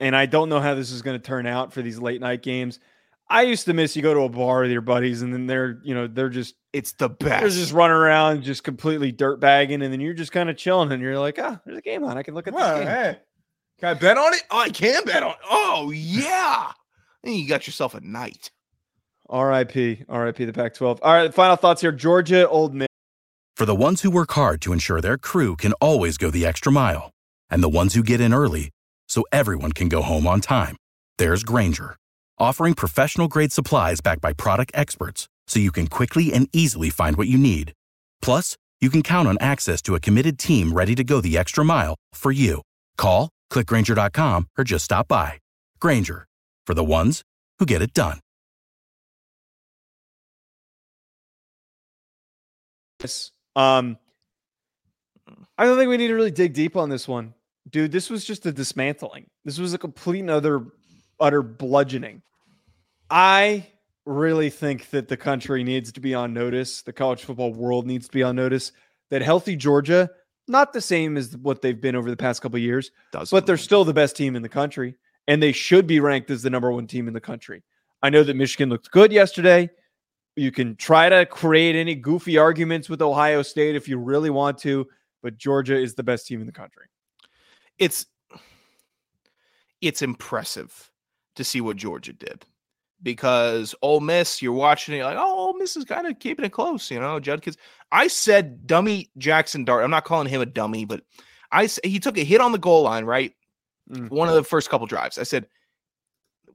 [0.00, 2.78] and I don't know how this is gonna turn out for these late night games.
[3.30, 5.80] I used to miss you go to a bar with your buddies, and then they're,
[5.84, 7.40] you know, they're just It's the best.
[7.40, 10.92] they're just running around, just completely dirt bagging, and then you're just kind of chilling,
[10.92, 12.18] and you're like, ah, there's a game on.
[12.18, 12.86] I can look at this game.
[12.86, 13.18] hey,
[13.78, 14.42] can I bet on it?
[14.50, 15.30] Oh, I can bet on.
[15.30, 15.36] It.
[15.50, 16.72] Oh yeah.
[17.22, 18.50] Then you got yourself a night.
[19.28, 20.04] R.I.P.
[20.08, 20.44] R.I.P.
[20.44, 20.98] The Pac-12.
[21.02, 21.92] All right, final thoughts here.
[21.92, 22.88] Georgia, Ole Miss.
[23.56, 26.72] For the ones who work hard to ensure their crew can always go the extra
[26.72, 27.10] mile,
[27.48, 28.70] and the ones who get in early
[29.08, 30.76] so everyone can go home on time,
[31.18, 31.96] there's Grainger,
[32.38, 37.16] offering professional grade supplies backed by product experts so you can quickly and easily find
[37.16, 37.72] what you need.
[38.20, 41.64] Plus, you can count on access to a committed team ready to go the extra
[41.64, 42.62] mile for you.
[42.96, 45.38] Call, clickgrainger.com, or just stop by.
[45.78, 46.26] Grainger,
[46.66, 47.22] for the ones
[47.58, 48.20] who get it done.
[53.56, 53.98] Um,
[55.58, 57.34] I don't think we need to really dig deep on this one,
[57.68, 57.92] dude.
[57.92, 59.26] This was just a dismantling.
[59.44, 60.66] This was a complete and utter,
[61.20, 62.22] utter bludgeoning.
[63.10, 63.66] I
[64.06, 66.82] really think that the country needs to be on notice.
[66.82, 68.72] The college football world needs to be on notice
[69.10, 70.10] that healthy Georgia,
[70.48, 73.46] not the same as what they've been over the past couple of years, Does but
[73.46, 74.94] they're still the best team in the country,
[75.28, 77.62] and they should be ranked as the number one team in the country.
[78.02, 79.70] I know that Michigan looked good yesterday.
[80.36, 84.58] You can try to create any goofy arguments with Ohio State if you really want
[84.58, 84.86] to,
[85.22, 86.86] but Georgia is the best team in the country.
[87.78, 88.06] it's
[89.80, 90.90] it's impressive
[91.36, 92.44] to see what Georgia did.
[93.02, 96.52] because Ole Miss, you're watching it, like, oh, Ole Miss is kind of keeping it
[96.52, 97.18] close, you know.
[97.20, 97.56] Judkins.
[97.90, 99.84] I said dummy Jackson Dart.
[99.84, 101.02] I'm not calling him a dummy, but
[101.50, 103.32] I he took a hit on the goal line, right?
[103.92, 104.10] Mm.
[104.10, 105.18] One of the first couple drives.
[105.18, 105.46] I said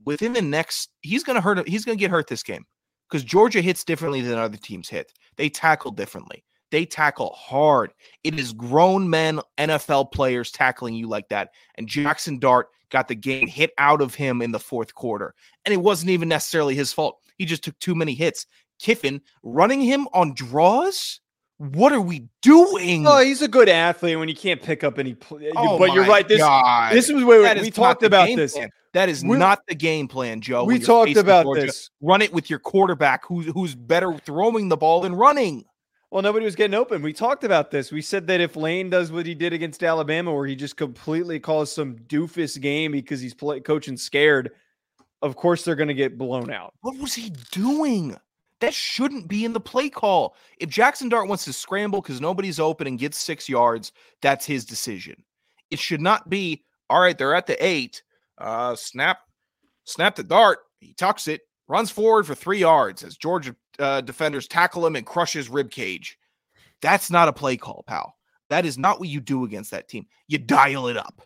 [0.06, 1.68] within the next, he's gonna hurt.
[1.68, 2.66] He's gonna get hurt this game
[3.10, 5.14] because Georgia hits differently than other teams hit.
[5.36, 6.44] They tackle differently.
[6.72, 7.94] They tackle hard.
[8.24, 11.52] It is grown men, NFL players tackling you like that.
[11.76, 15.34] And Jackson Dart got the game hit out of him in the fourth quarter.
[15.66, 17.20] And it wasn't even necessarily his fault.
[17.38, 18.46] He just took too many hits.
[18.80, 21.22] Kiffin running him on draws.
[21.58, 23.08] What are we doing?
[23.08, 25.16] Oh, he's a good athlete when you can't pick up any.
[25.16, 25.52] Play.
[25.56, 26.28] Oh but you're right.
[26.28, 26.94] This God.
[26.94, 28.54] this is where we talked about this.
[28.54, 28.70] Plan.
[28.94, 30.64] That is we, not the game plan, Joe.
[30.66, 31.68] We talked about Georgia.
[31.68, 31.90] this.
[32.02, 35.66] Run it with your quarterback, who's who's better throwing the ball than running.
[36.12, 37.02] Well, nobody was getting open.
[37.02, 37.92] We talked about this.
[37.92, 41.40] We said that if Lane does what he did against Alabama, where he just completely
[41.40, 44.52] calls some doofus game because he's play, coaching scared,
[45.22, 46.74] of course they're going to get blown out.
[46.82, 48.16] What was he doing?
[48.60, 50.36] That shouldn't be in the play call.
[50.58, 53.92] If Jackson Dart wants to scramble because nobody's open and gets six yards,
[54.22, 55.24] that's his decision.
[55.70, 58.02] It should not be, all right, they're at the eight.
[58.38, 59.20] Uh, snap,
[59.84, 60.60] snap the dart.
[60.80, 65.06] He tucks it, runs forward for three yards as Georgia uh, defenders tackle him and
[65.06, 66.18] crush his rib cage.
[66.82, 68.16] That's not a play call, pal.
[68.50, 70.06] That is not what you do against that team.
[70.28, 71.22] You dial it up.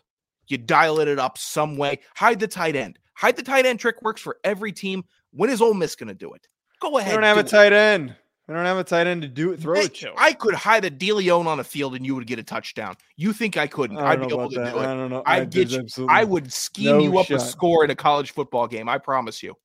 [0.48, 2.00] You dial it up some way.
[2.16, 2.98] Hide the tight end.
[3.14, 5.04] Hide the tight end trick works for every team.
[5.30, 6.46] When is Ole Miss going to do it?
[6.82, 7.14] Go ahead.
[7.14, 8.14] Don't have a tight end.
[8.48, 9.60] I don't have a tight end to do it.
[9.60, 10.12] Throw hey, it to.
[10.16, 12.96] I could hide a DeLeon on a field and you would get a touchdown.
[13.16, 13.98] You think I couldn't?
[13.98, 14.72] I would be able to that.
[14.72, 14.82] do it.
[14.82, 15.22] I don't know.
[15.24, 15.86] I'd get you.
[16.08, 17.36] I would scheme no you up shot.
[17.36, 18.88] a score in a college football game.
[18.88, 19.56] I promise you.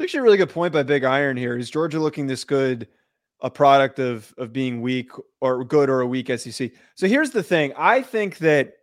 [0.00, 1.56] Actually, a really good point by Big Iron here.
[1.56, 2.88] Is Georgia looking this good
[3.40, 6.72] a product of of being weak or good or a weak SEC?
[6.94, 7.72] So here's the thing.
[7.74, 8.74] I think that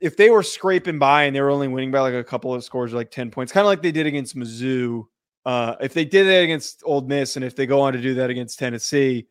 [0.00, 2.64] if they were scraping by and they were only winning by like a couple of
[2.64, 5.04] scores, like 10 points, kind of like they did against Mizzou,
[5.46, 8.14] uh, if they did that against Ole Miss and if they go on to do
[8.14, 9.28] that against Tennessee,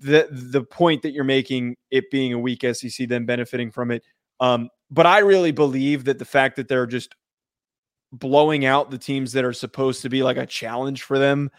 [0.00, 4.04] the the point that you're making, it being a weak SEC, then benefiting from it.
[4.40, 7.14] Um, but I really believe that the fact that they're just
[8.12, 11.50] blowing out the teams that are supposed to be like a challenge for them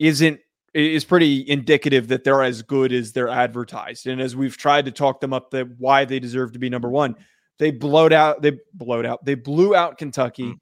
[0.00, 0.40] isn't
[0.74, 4.08] is pretty indicative that they're as good as they're advertised.
[4.08, 6.88] And as we've tried to talk them up, that why they deserve to be number
[6.88, 7.14] one,
[7.58, 10.54] they blowed out, they blowed out, they blew out Kentucky, mm-hmm.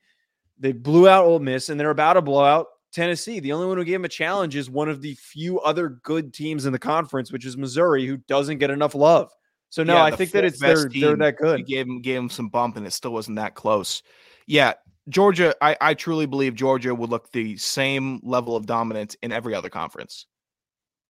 [0.59, 3.41] They blew out Ole Miss, and they're about to blow out Tennessee.
[3.41, 6.33] The only one who gave them a challenge is one of the few other good
[6.33, 9.31] teams in the conference, which is Missouri, who doesn't get enough love.
[9.71, 11.67] So no, yeah, I think that it's they're, they're that good.
[11.67, 14.03] Gave them gave them some bump, and it still wasn't that close.
[14.47, 14.75] Yeah,
[15.09, 19.55] Georgia, I, I truly believe Georgia would look the same level of dominance in every
[19.55, 20.27] other conference.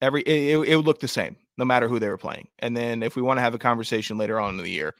[0.01, 2.49] Every it, it would look the same, no matter who they were playing.
[2.59, 4.95] And then if we want to have a conversation later on in the year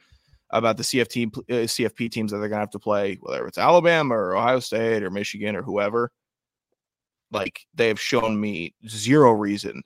[0.51, 4.15] about the CFT uh, CFP teams that they're gonna have to play, whether it's Alabama
[4.15, 6.11] or Ohio State or Michigan or whoever,
[7.31, 9.83] like they have shown me zero reason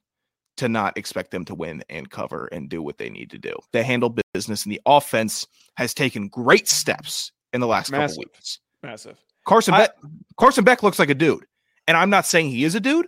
[0.57, 3.55] to not expect them to win and cover and do what they need to do.
[3.71, 8.17] They handle business, and the offense has taken great steps in the last Massive.
[8.17, 8.59] couple weeks.
[8.81, 9.17] Massive.
[9.45, 9.91] Carson I, Beck,
[10.37, 11.45] Carson Beck looks like a dude,
[11.87, 13.07] and I'm not saying he is a dude.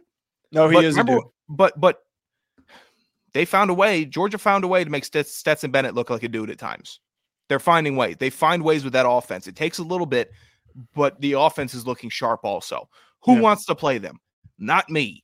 [0.51, 1.31] No, he is remember, a dude.
[1.49, 2.01] But but
[3.33, 4.05] they found a way.
[4.05, 6.99] Georgia found a way to make Stetson Bennett look like a dude at times.
[7.47, 8.17] They're finding ways.
[8.19, 9.47] They find ways with that offense.
[9.47, 10.31] It takes a little bit,
[10.93, 12.41] but the offense is looking sharp.
[12.43, 12.89] Also,
[13.21, 13.41] who yeah.
[13.41, 14.19] wants to play them?
[14.57, 15.23] Not me.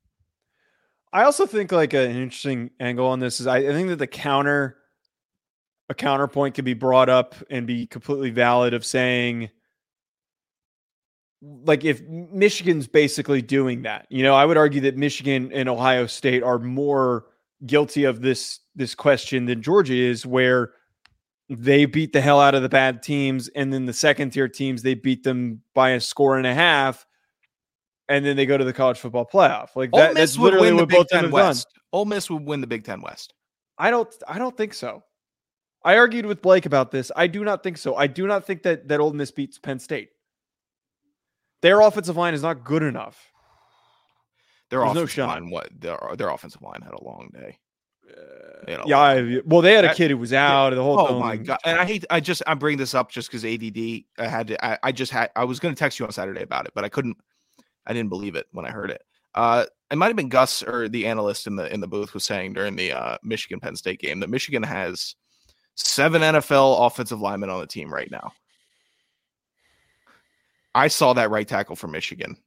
[1.14, 4.08] I also think like an interesting angle on this is I, I think that the
[4.08, 4.78] counter,
[5.90, 9.50] a counterpoint could be brought up and be completely valid of saying
[11.42, 16.06] like if Michigan's basically doing that, you know, I would argue that Michigan and Ohio
[16.06, 17.26] State are more
[17.66, 20.72] guilty of this this question than Georgia is, where
[21.52, 24.84] they beat the hell out of the bad teams, and then the second tier teams
[24.84, 27.06] they beat them by a score and a half,
[28.08, 29.70] and then they go to the college football playoff.
[29.76, 31.68] Like that, that's literally what both have West.
[31.76, 31.82] done.
[31.92, 33.34] Ole Miss would win the Big Ten West.
[33.78, 34.08] I don't.
[34.28, 35.04] I don't think so.
[35.84, 37.12] I argued with Blake about this.
[37.16, 37.96] I do not think so.
[37.96, 40.10] I do not think that that Ole Miss beats Penn State.
[41.62, 43.30] Their offensive line is not good enough.
[44.70, 47.58] Their There's offensive no line, what their their offensive line had a long day.
[48.86, 50.70] Yeah, I, well, they had a kid who was out.
[50.72, 51.60] The whole oh my god!
[51.66, 52.06] And I hate.
[52.10, 54.04] I just I bring this up just because ADD.
[54.18, 54.66] I had to.
[54.66, 55.32] I, I just had.
[55.36, 57.18] I was going to text you on Saturday about it, but I couldn't.
[57.86, 59.02] I didn't believe it when I heard it.
[59.34, 62.24] Uh, it might have been Gus or the analyst in the in the booth was
[62.24, 65.16] saying during the uh, Michigan Penn State game that Michigan has
[65.76, 68.32] seven NFL offensive linemen on the team right now.
[70.74, 72.38] I saw that right tackle for Michigan.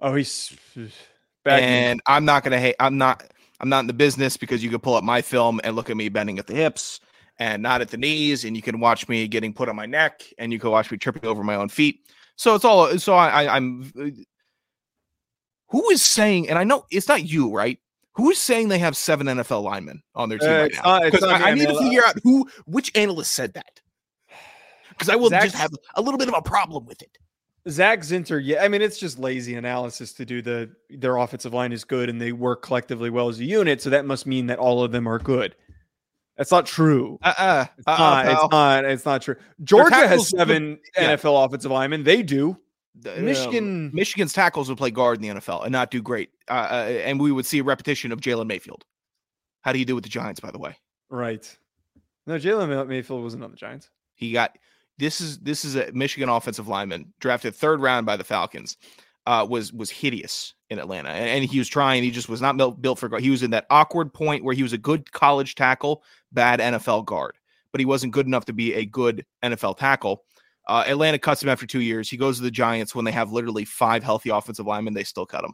[0.00, 0.56] Oh, he's
[1.44, 2.76] back and I'm not gonna hate.
[2.80, 3.24] I'm not.
[3.60, 5.96] I'm not in the business because you can pull up my film and look at
[5.96, 7.00] me bending at the hips
[7.38, 10.22] and not at the knees, and you can watch me getting put on my neck,
[10.38, 12.00] and you can watch me tripping over my own feet.
[12.36, 12.98] So it's all.
[12.98, 13.92] So I, I I'm.
[15.68, 16.48] Who is saying?
[16.48, 17.78] And I know it's not you, right?
[18.14, 20.82] Who is saying they have seven NFL linemen on their team Uh, right now?
[20.84, 23.80] not- it's 'Cause I, I need to figure out who, which analyst said that.
[24.88, 27.16] Because I will Zach- just have a little bit of a problem with it.
[27.68, 31.72] Zach Zinter, yeah, I mean it's just lazy analysis to do the their offensive line
[31.72, 34.58] is good and they work collectively well as a unit, so that must mean that
[34.58, 35.54] all of them are good.
[36.38, 37.18] That's not true.
[37.22, 37.66] Uh-uh.
[37.76, 38.24] It's Uh-uh, not.
[38.24, 38.32] pal.
[38.44, 38.84] It's not.
[38.86, 39.36] It's not true.
[39.62, 41.14] Georgia has seven yeah.
[41.16, 42.04] NFL offensive linemen.
[42.04, 42.56] They do.
[42.98, 46.30] The- um, Michigan- Michigan's tackles would play guard in the NFL and not do great.
[46.48, 48.86] Uh, uh, and we would see a repetition of Jalen Mayfield.
[49.60, 50.76] How do you do with the Giants, by the way?
[51.10, 51.44] Right.
[52.26, 53.90] No, Jalen Mayfield wasn't on the Giants.
[54.14, 54.56] He got
[55.00, 58.76] this is this is a Michigan offensive lineman drafted third round by the Falcons.
[59.26, 62.02] Uh, was was hideous in Atlanta, and, and he was trying.
[62.02, 63.18] He just was not built, built for.
[63.18, 67.04] He was in that awkward point where he was a good college tackle, bad NFL
[67.06, 67.36] guard,
[67.72, 70.24] but he wasn't good enough to be a good NFL tackle.
[70.68, 72.08] Uh, Atlanta cuts him after two years.
[72.08, 74.94] He goes to the Giants when they have literally five healthy offensive linemen.
[74.94, 75.52] They still cut him.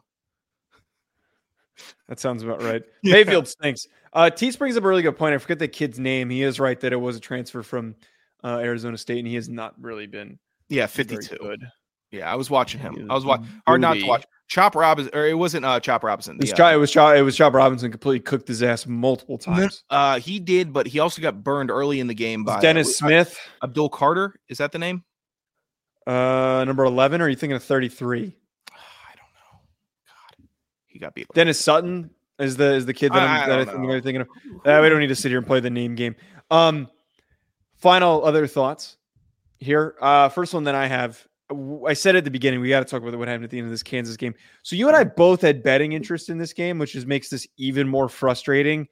[2.07, 2.83] That sounds about right.
[3.03, 3.13] Yeah.
[3.13, 3.87] Mayfield stinks.
[4.13, 5.35] Uh, T brings up a really good point.
[5.35, 6.29] I forget the kid's name.
[6.29, 7.95] He is right that it was a transfer from
[8.43, 11.37] uh, Arizona State, and he has not really been Yeah, very fifty-two.
[11.41, 11.67] good.
[12.11, 13.07] Yeah, I was watching him.
[13.09, 13.47] I was watching.
[13.67, 14.25] Hard not to watch.
[14.47, 16.35] Chop Robinson, or it wasn't uh, Chop Robinson.
[16.37, 17.15] It was, the, Chop, uh, it was Chop.
[17.17, 17.91] It was Chop Robinson.
[17.91, 19.83] Completely cooked his ass multiple times.
[19.89, 23.05] Uh, he did, but he also got burned early in the game by Dennis uh,
[23.07, 24.35] Smith, Abdul Carter.
[24.47, 25.03] Is that the name?
[26.07, 27.19] uh, number eleven.
[27.19, 28.21] Or are you thinking of thirty-three?
[28.71, 29.59] I don't know.
[30.07, 30.47] God,
[30.85, 31.27] he got beat.
[31.33, 33.91] Dennis Sutton is the is the kid that, I- I'm, I that I think know.
[33.91, 34.27] I'm thinking of.
[34.65, 36.15] Uh, we don't need to sit here and play the name game.
[36.49, 36.87] Um,
[37.77, 38.97] final other thoughts
[39.59, 39.95] here.
[40.01, 41.25] Uh, first one that I have.
[41.87, 43.67] I said at the beginning we got to talk about what happened at the end
[43.67, 44.35] of this Kansas game.
[44.63, 47.47] So you and I both had betting interest in this game, which just makes this
[47.57, 48.87] even more frustrating.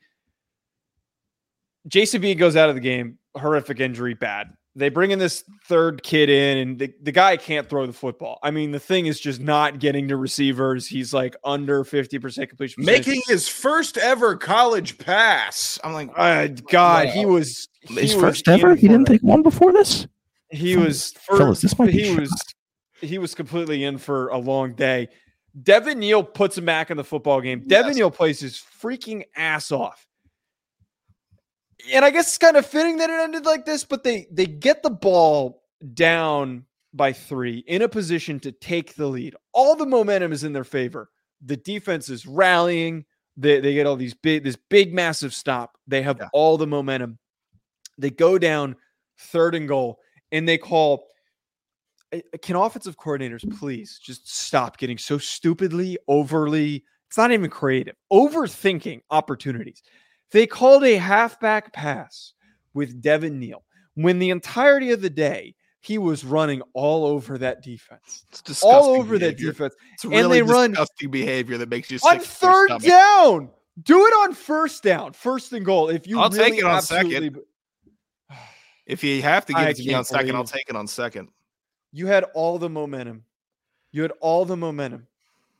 [1.87, 4.53] Jason Bean goes out of the game, horrific injury, bad.
[4.77, 8.39] They bring in this third kid in, and the, the guy can't throw the football.
[8.43, 10.85] I mean, the thing is just not getting to receivers.
[10.85, 12.83] He's like under 50% completion.
[12.83, 13.07] percentage.
[13.07, 15.79] Making his first ever college pass.
[15.83, 18.75] I'm like, Uh, God, he was he His was first ever?
[18.75, 19.19] He didn't for it.
[19.19, 20.07] take one before this?
[20.49, 22.43] He was for, Fellas, this might be he was
[23.01, 25.07] he was completely in for a long day.
[25.63, 27.61] Devin Neal puts him back in the football game.
[27.65, 30.05] Devin Neal plays his freaking ass off.
[31.93, 34.45] And I guess it's kind of fitting that it ended like this, but they they
[34.45, 35.61] get the ball
[35.93, 39.35] down by three in a position to take the lead.
[39.53, 41.09] All the momentum is in their favor.
[41.43, 43.05] The defense is rallying.
[43.37, 45.77] They, they get all these big, this big, massive stop.
[45.87, 46.29] They have Yeah.
[46.31, 47.19] all the momentum.
[47.97, 48.77] They go down
[49.19, 49.99] third and goal,
[50.31, 51.07] and they call.
[52.13, 57.95] Uh, Can offensive coordinators please just stop getting so stupidly, overly, it's not even creative,
[58.11, 59.81] overthinking opportunities.
[60.31, 62.33] They called a halfback pass
[62.73, 63.63] with Devin Neal
[63.95, 68.25] when the entirety of the day he was running all over that defense.
[68.29, 69.75] it's disgusting All over that defense.
[69.93, 73.49] It's and really they run- disgusting behavior that makes you sick On third down.
[73.83, 75.89] Do it on first down, first and goal.
[75.89, 77.13] If you I'll take it on second.
[77.13, 77.41] absolutely-
[78.87, 80.87] If you have to give I it to me on second, I'll take it on
[80.87, 81.29] second.
[81.91, 83.23] you had all the momentum.
[83.91, 85.07] You had all the momentum.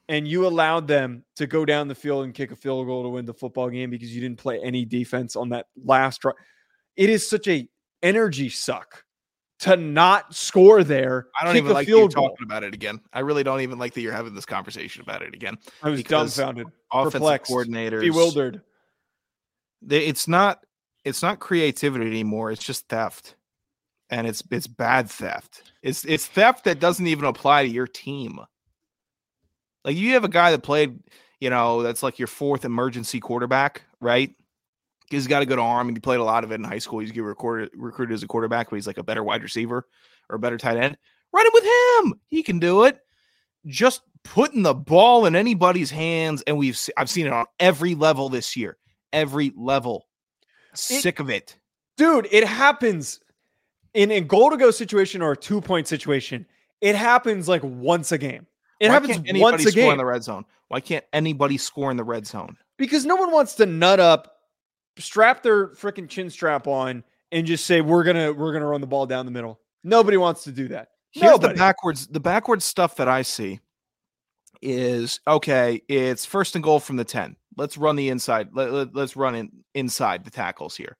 [0.07, 3.09] And you allowed them to go down the field and kick a field goal to
[3.09, 6.35] win the football game because you didn't play any defense on that last drive.
[6.95, 7.67] It is such a
[8.03, 9.03] energy suck
[9.59, 11.27] to not score there.
[11.39, 12.99] I don't even like field talking about it again.
[13.13, 15.57] I really don't even like that you're having this conversation about it again.
[15.81, 18.61] I was dumbfounded, Offensive perplexed, coordinators, bewildered.
[19.81, 20.63] they, it's not
[21.03, 22.51] it's not creativity anymore.
[22.51, 23.35] It's just theft,
[24.09, 25.71] and it's it's bad theft.
[25.81, 28.39] It's it's theft that doesn't even apply to your team.
[29.85, 30.99] Like you have a guy that played,
[31.39, 34.33] you know, that's like your fourth emergency quarterback, right?
[35.11, 36.99] He's got a good arm, and he played a lot of it in high school.
[36.99, 39.87] He's get recruited recruited as a quarterback, but he's like a better wide receiver
[40.29, 40.97] or a better tight end.
[41.31, 42.19] Run it with him.
[42.27, 42.99] He can do it.
[43.67, 47.93] Just putting the ball in anybody's hands, and we've se- I've seen it on every
[47.93, 48.77] level this year.
[49.13, 50.07] Every level.
[50.73, 51.55] Sick of it.
[51.97, 53.19] Dude, it happens
[53.93, 56.47] in a goal to go situation or a two point situation.
[56.81, 58.47] It happens like once a game.
[58.79, 60.45] It Why happens can't anybody once a score in game the red zone?
[60.67, 62.57] Why can't anybody score in the red zone?
[62.77, 64.39] because no one wants to nut up,
[64.97, 68.87] strap their freaking chin strap on, and just say we're gonna we're gonna run the
[68.87, 69.59] ball down the middle.
[69.83, 70.89] Nobody wants to do that.
[71.11, 71.53] Here's Nobody.
[71.53, 73.59] the backwards the backwards stuff that I see
[74.61, 77.35] is okay, it's first and goal from the 10.
[77.57, 78.49] Let's run the inside.
[78.53, 80.97] Let, let, us run in inside the tackles here.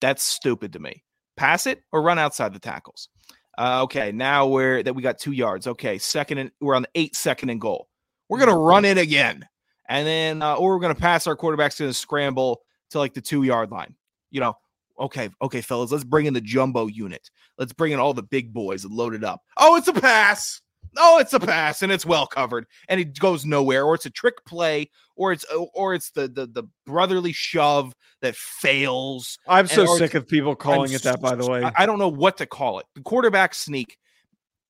[0.00, 1.02] That's stupid to me.
[1.36, 3.08] Pass it or run outside the tackles.
[3.56, 5.66] Uh, okay, now we're that we got two yards.
[5.66, 7.88] Okay, second and we're on the eight second and goal.
[8.28, 9.46] We're gonna run it again,
[9.88, 13.42] and then uh, or we're gonna pass our quarterback's gonna scramble to like the two
[13.42, 13.94] yard line.
[14.30, 14.54] You know,
[14.98, 17.30] okay, okay, fellas, let's bring in the jumbo unit.
[17.58, 19.42] Let's bring in all the big boys and load it up.
[19.56, 20.60] Oh, it's a pass.
[20.96, 24.10] Oh, it's a pass and it's well covered and it goes nowhere, or it's a
[24.10, 29.38] trick play, or it's oh, or it's the the, the brotherly shove that fails.
[29.46, 31.20] I'm so sick of people calling I'm it that.
[31.20, 32.86] By the way, I, don't know what to call it.
[32.94, 33.98] The quarterback sneak,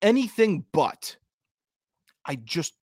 [0.01, 1.15] anything but.
[2.27, 2.73] I just,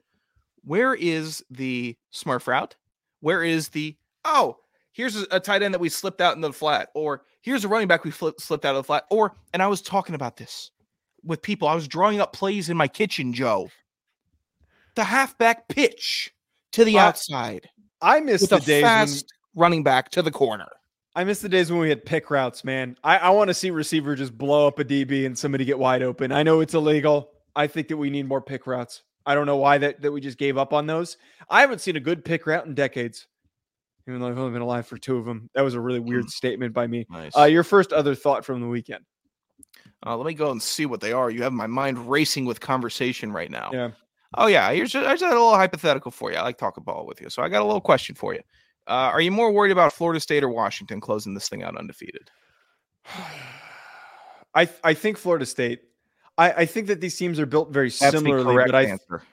[0.64, 2.76] where is the smurf route?
[3.20, 4.58] Where is the oh?
[4.94, 7.88] Here's a, tight end that we slipped out in the flat, or here's a running
[7.88, 10.72] back we flip, slipped out of the flat, or and I was talking about this
[11.24, 11.68] with people.
[11.68, 13.70] I was drawing up plays in my kitchen, Joe.
[14.96, 16.34] The halfback pitch
[16.74, 17.70] to the Uh, outside
[18.02, 20.68] I miss the days when fast running back to the corner.
[21.16, 22.98] I miss the days when we had pick routes, man.
[23.04, 26.02] I, I want to see receiver just blow up a DB and somebody get wide
[26.02, 26.32] open.
[26.32, 27.30] I know it's illegal.
[27.56, 29.04] I think that we need more pick routes.
[29.26, 31.18] I don't know why that, that we just gave up on those.
[31.50, 33.28] I haven't seen a good pick route in decades,
[34.08, 35.50] even though I've only been alive for two of them.
[35.54, 37.06] That was a really weird statement by me.
[37.10, 37.38] Nice.
[37.38, 39.06] Uh, your first other thought from the weekend?
[40.06, 41.30] Uh, let me go and see what they are.
[41.30, 43.70] You have my mind racing with conversation right now.
[43.72, 43.92] Yeah.
[44.36, 44.72] Oh yeah.
[44.72, 46.38] Here's just, I just had a little hypothetical for you.
[46.38, 48.42] I like talking ball with you, so I got a little question for you.
[48.88, 52.30] Uh, are you more worried about Florida State or Washington closing this thing out undefeated?
[54.56, 55.82] I I think Florida State.
[56.38, 59.24] I, I think that these teams are built very That's similarly, but I answer.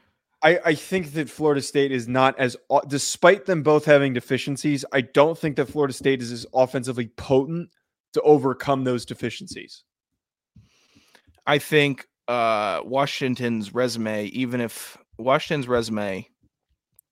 [0.42, 2.56] I, I think that Florida State is not as,
[2.88, 7.70] despite them both having deficiencies, I don't think that Florida State is as offensively potent
[8.14, 9.84] to overcome those deficiencies.
[11.46, 16.28] I think uh, Washington's resume, even if Washington's resume,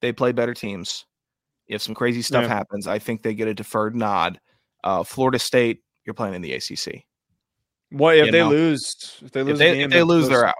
[0.00, 1.04] they play better teams.
[1.66, 2.48] If some crazy stuff Yeah.
[2.48, 4.40] happens, I think they get a deferred nod.
[4.84, 7.04] Uh, Florida State, you're playing in the ACC.
[7.90, 9.18] What if You they know, lose?
[9.22, 10.54] If they lose, If they, if they lose, goes- they're out.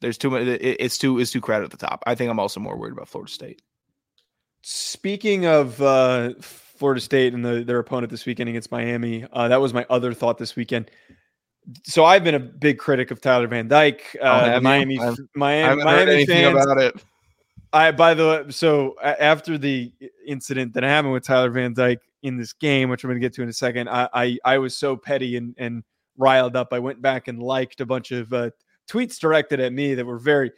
[0.00, 0.42] There's too much.
[0.46, 1.18] it- It's too.
[1.18, 2.02] It's too crowded at the top.
[2.06, 3.62] I think I'm also more worried about Florida State.
[4.62, 9.60] Speaking of uh, Florida State and the, their opponent this weekend against Miami, uh, that
[9.60, 10.90] was my other thought this weekend.
[11.84, 14.16] So I've been a big critic of Tyler Van Dyke.
[14.20, 14.68] Uh, have you?
[14.68, 16.56] Miami, I've- Miami, heard Miami fans.
[16.56, 17.04] about it.
[17.72, 19.92] I by the way, so after the
[20.26, 23.34] incident that happened with Tyler Van Dyke in this game, which I'm going to get
[23.34, 25.82] to in a second, I, I I was so petty and and
[26.16, 26.72] riled up.
[26.72, 28.50] I went back and liked a bunch of uh,
[28.88, 30.52] tweets directed at me that were very,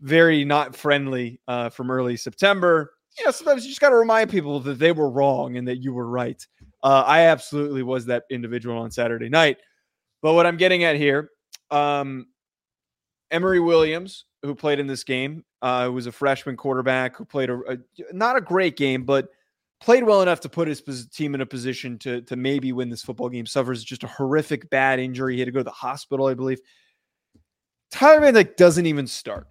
[0.00, 2.94] very not friendly uh, from early September.
[3.18, 5.76] You know, sometimes you just got to remind people that they were wrong and that
[5.76, 6.44] you were right.
[6.82, 9.58] Uh, I absolutely was that individual on Saturday night.
[10.24, 11.28] But what I'm getting at here,
[11.70, 12.28] um,
[13.30, 17.60] Emory Williams, who played in this game, uh, was a freshman quarterback who played a,
[17.68, 17.76] a
[18.10, 19.28] not a great game, but
[19.82, 20.80] played well enough to put his
[21.12, 23.44] team in a position to to maybe win this football game.
[23.44, 25.34] Suffers just a horrific bad injury.
[25.34, 26.60] He had to go to the hospital, I believe.
[27.90, 29.46] Tyler Van Dyke doesn't even start,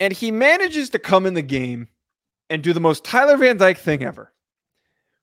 [0.00, 1.88] and he manages to come in the game
[2.48, 4.32] and do the most Tyler Van Dyke thing ever,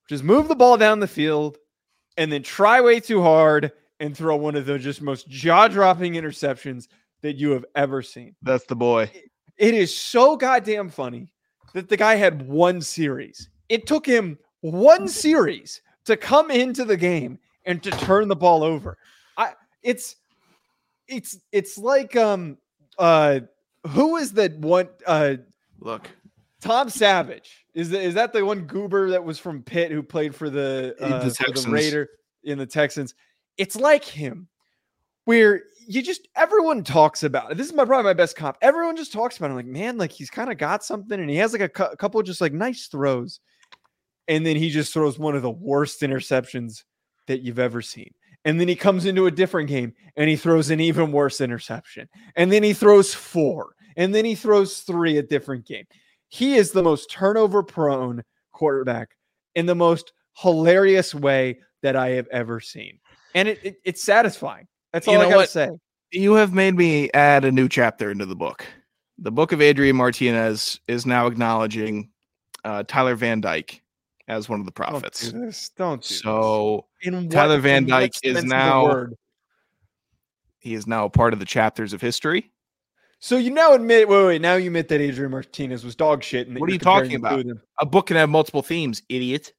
[0.04, 1.58] which is move the ball down the field
[2.20, 6.90] and then try way too hard and throw one of the just most jaw-dropping interceptions
[7.22, 8.36] that you have ever seen.
[8.42, 9.10] That's the boy.
[9.58, 11.32] It is so goddamn funny
[11.74, 13.50] that the guy had one series.
[13.70, 18.64] It took him one series to come into the game and to turn the ball
[18.64, 18.98] over.
[19.38, 20.18] I it's
[21.08, 22.58] it's it's like um
[22.98, 23.40] uh
[23.88, 25.36] who is that one uh
[25.82, 26.10] Look,
[26.62, 30.36] Tom Savage is the, is that the one goober that was from Pitt who played
[30.36, 32.10] for the The uh, for the Raider
[32.44, 33.16] in the Texans?
[33.58, 34.48] It's like him,
[35.26, 37.58] where you just everyone talks about it.
[37.58, 38.58] This is my probably my best comp.
[38.62, 41.38] Everyone just talks about him like, man, like he's kind of got something, and he
[41.38, 43.40] has like a, cou- a couple just like nice throws,
[44.28, 46.84] and then he just throws one of the worst interceptions
[47.28, 48.14] that you've ever seen.
[48.46, 52.08] And then he comes into a different game and he throws an even worse interception.
[52.36, 53.76] And then he throws four.
[53.98, 55.86] And then he throws three a different game.
[56.30, 59.10] He is the most turnover prone quarterback
[59.56, 63.00] in the most hilarious way that I have ever seen.
[63.36, 64.68] And it, it- it's satisfying.
[64.94, 65.50] That's all You I know gotta what?
[65.50, 65.70] say.
[66.12, 68.66] you have made me add a new chapter into the book.
[69.18, 72.10] The book of Adrian Martinez is now acknowledging
[72.64, 73.82] uh, Tyler Van Dyke
[74.28, 75.32] as one of the Don't prophets.
[75.32, 75.70] do this.
[75.78, 77.08] Don't do So this.
[77.14, 79.06] In what- Tyler Van Dyke is sense of the now-
[80.60, 82.52] he is now a part of the chapters of history.
[83.22, 86.48] So you now admit, wait, wait, now you admit that Adrian Martinez was dog shit.
[86.48, 87.64] And What are you're talking comparing the two about?
[87.82, 89.54] A book can have multiple themes, idiot.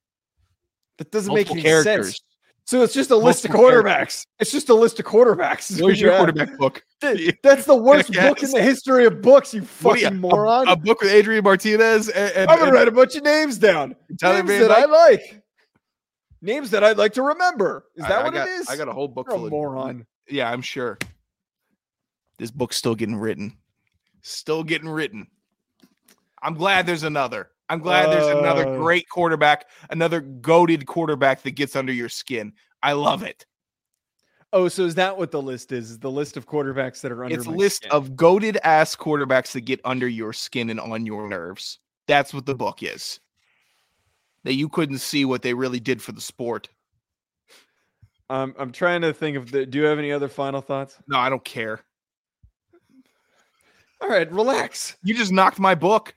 [0.99, 2.07] That doesn't Multiple make any characters.
[2.07, 2.21] sense.
[2.65, 4.25] So it's just a list of Multiple quarterbacks.
[4.39, 5.81] It's just a list of quarterbacks.
[5.83, 6.83] Where's your quarterback book?
[7.43, 10.69] That's the worst book in the history of books, you are you, fucking a- moron.
[10.69, 13.59] A, book with Adrian Martinez and, and, I'm gonna and write a bunch of names
[13.59, 13.95] down.
[14.23, 15.43] Names that I like.
[16.43, 17.85] Names that I'd like to remember.
[17.97, 18.69] Is I- that I what got, it is?
[18.71, 20.07] I got a whole book You're full of moron.
[20.29, 20.97] Yeah, I'm sure.
[22.41, 23.55] This book's still getting written.
[24.23, 25.27] Still getting written.
[26.43, 27.51] I'm glad there's another.
[27.69, 28.77] I'm glad there's another Uh.
[28.79, 32.55] great quarterback, another goaded quarterback that gets under your skin.
[32.83, 33.45] I love it.
[34.55, 35.91] Oh, so is that what the list is?
[35.91, 37.91] Is the list of quarterbacks that are under it's a list skin?
[37.93, 41.79] of goaded ass quarterbacks that get under your skin and on your nerves.
[42.09, 43.21] That's what the book is.
[44.45, 46.71] That you couldn't see what they really did for the sport.
[48.31, 50.97] I'm I'm trying to think of the do you have any other final thoughts?
[51.07, 51.81] No, I don't care.
[54.01, 54.97] All right, relax.
[55.03, 56.15] You just knocked my book.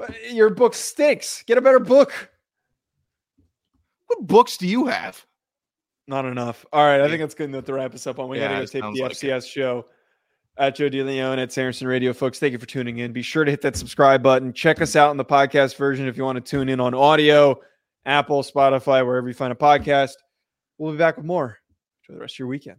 [0.00, 1.42] Uh, your book stinks.
[1.46, 2.30] Get a better book.
[4.06, 5.24] What books do you have?
[6.06, 6.64] Not enough.
[6.72, 8.28] All right, I think that's good enough to wrap us up on.
[8.28, 9.16] We Yeah, gotta go it tape sounds the like it.
[9.16, 9.86] FCS show
[10.58, 12.12] at Joe DeLeone at Sanderson Radio.
[12.12, 13.12] Folks, thank you for tuning in.
[13.12, 14.52] Be sure to hit that subscribe button.
[14.52, 17.60] Check us out in the podcast version if you want to tune in on audio,
[18.04, 20.12] Apple, Spotify, wherever you find a podcast.
[20.78, 21.58] We'll be back with more.
[22.02, 22.78] Enjoy the rest of your weekend.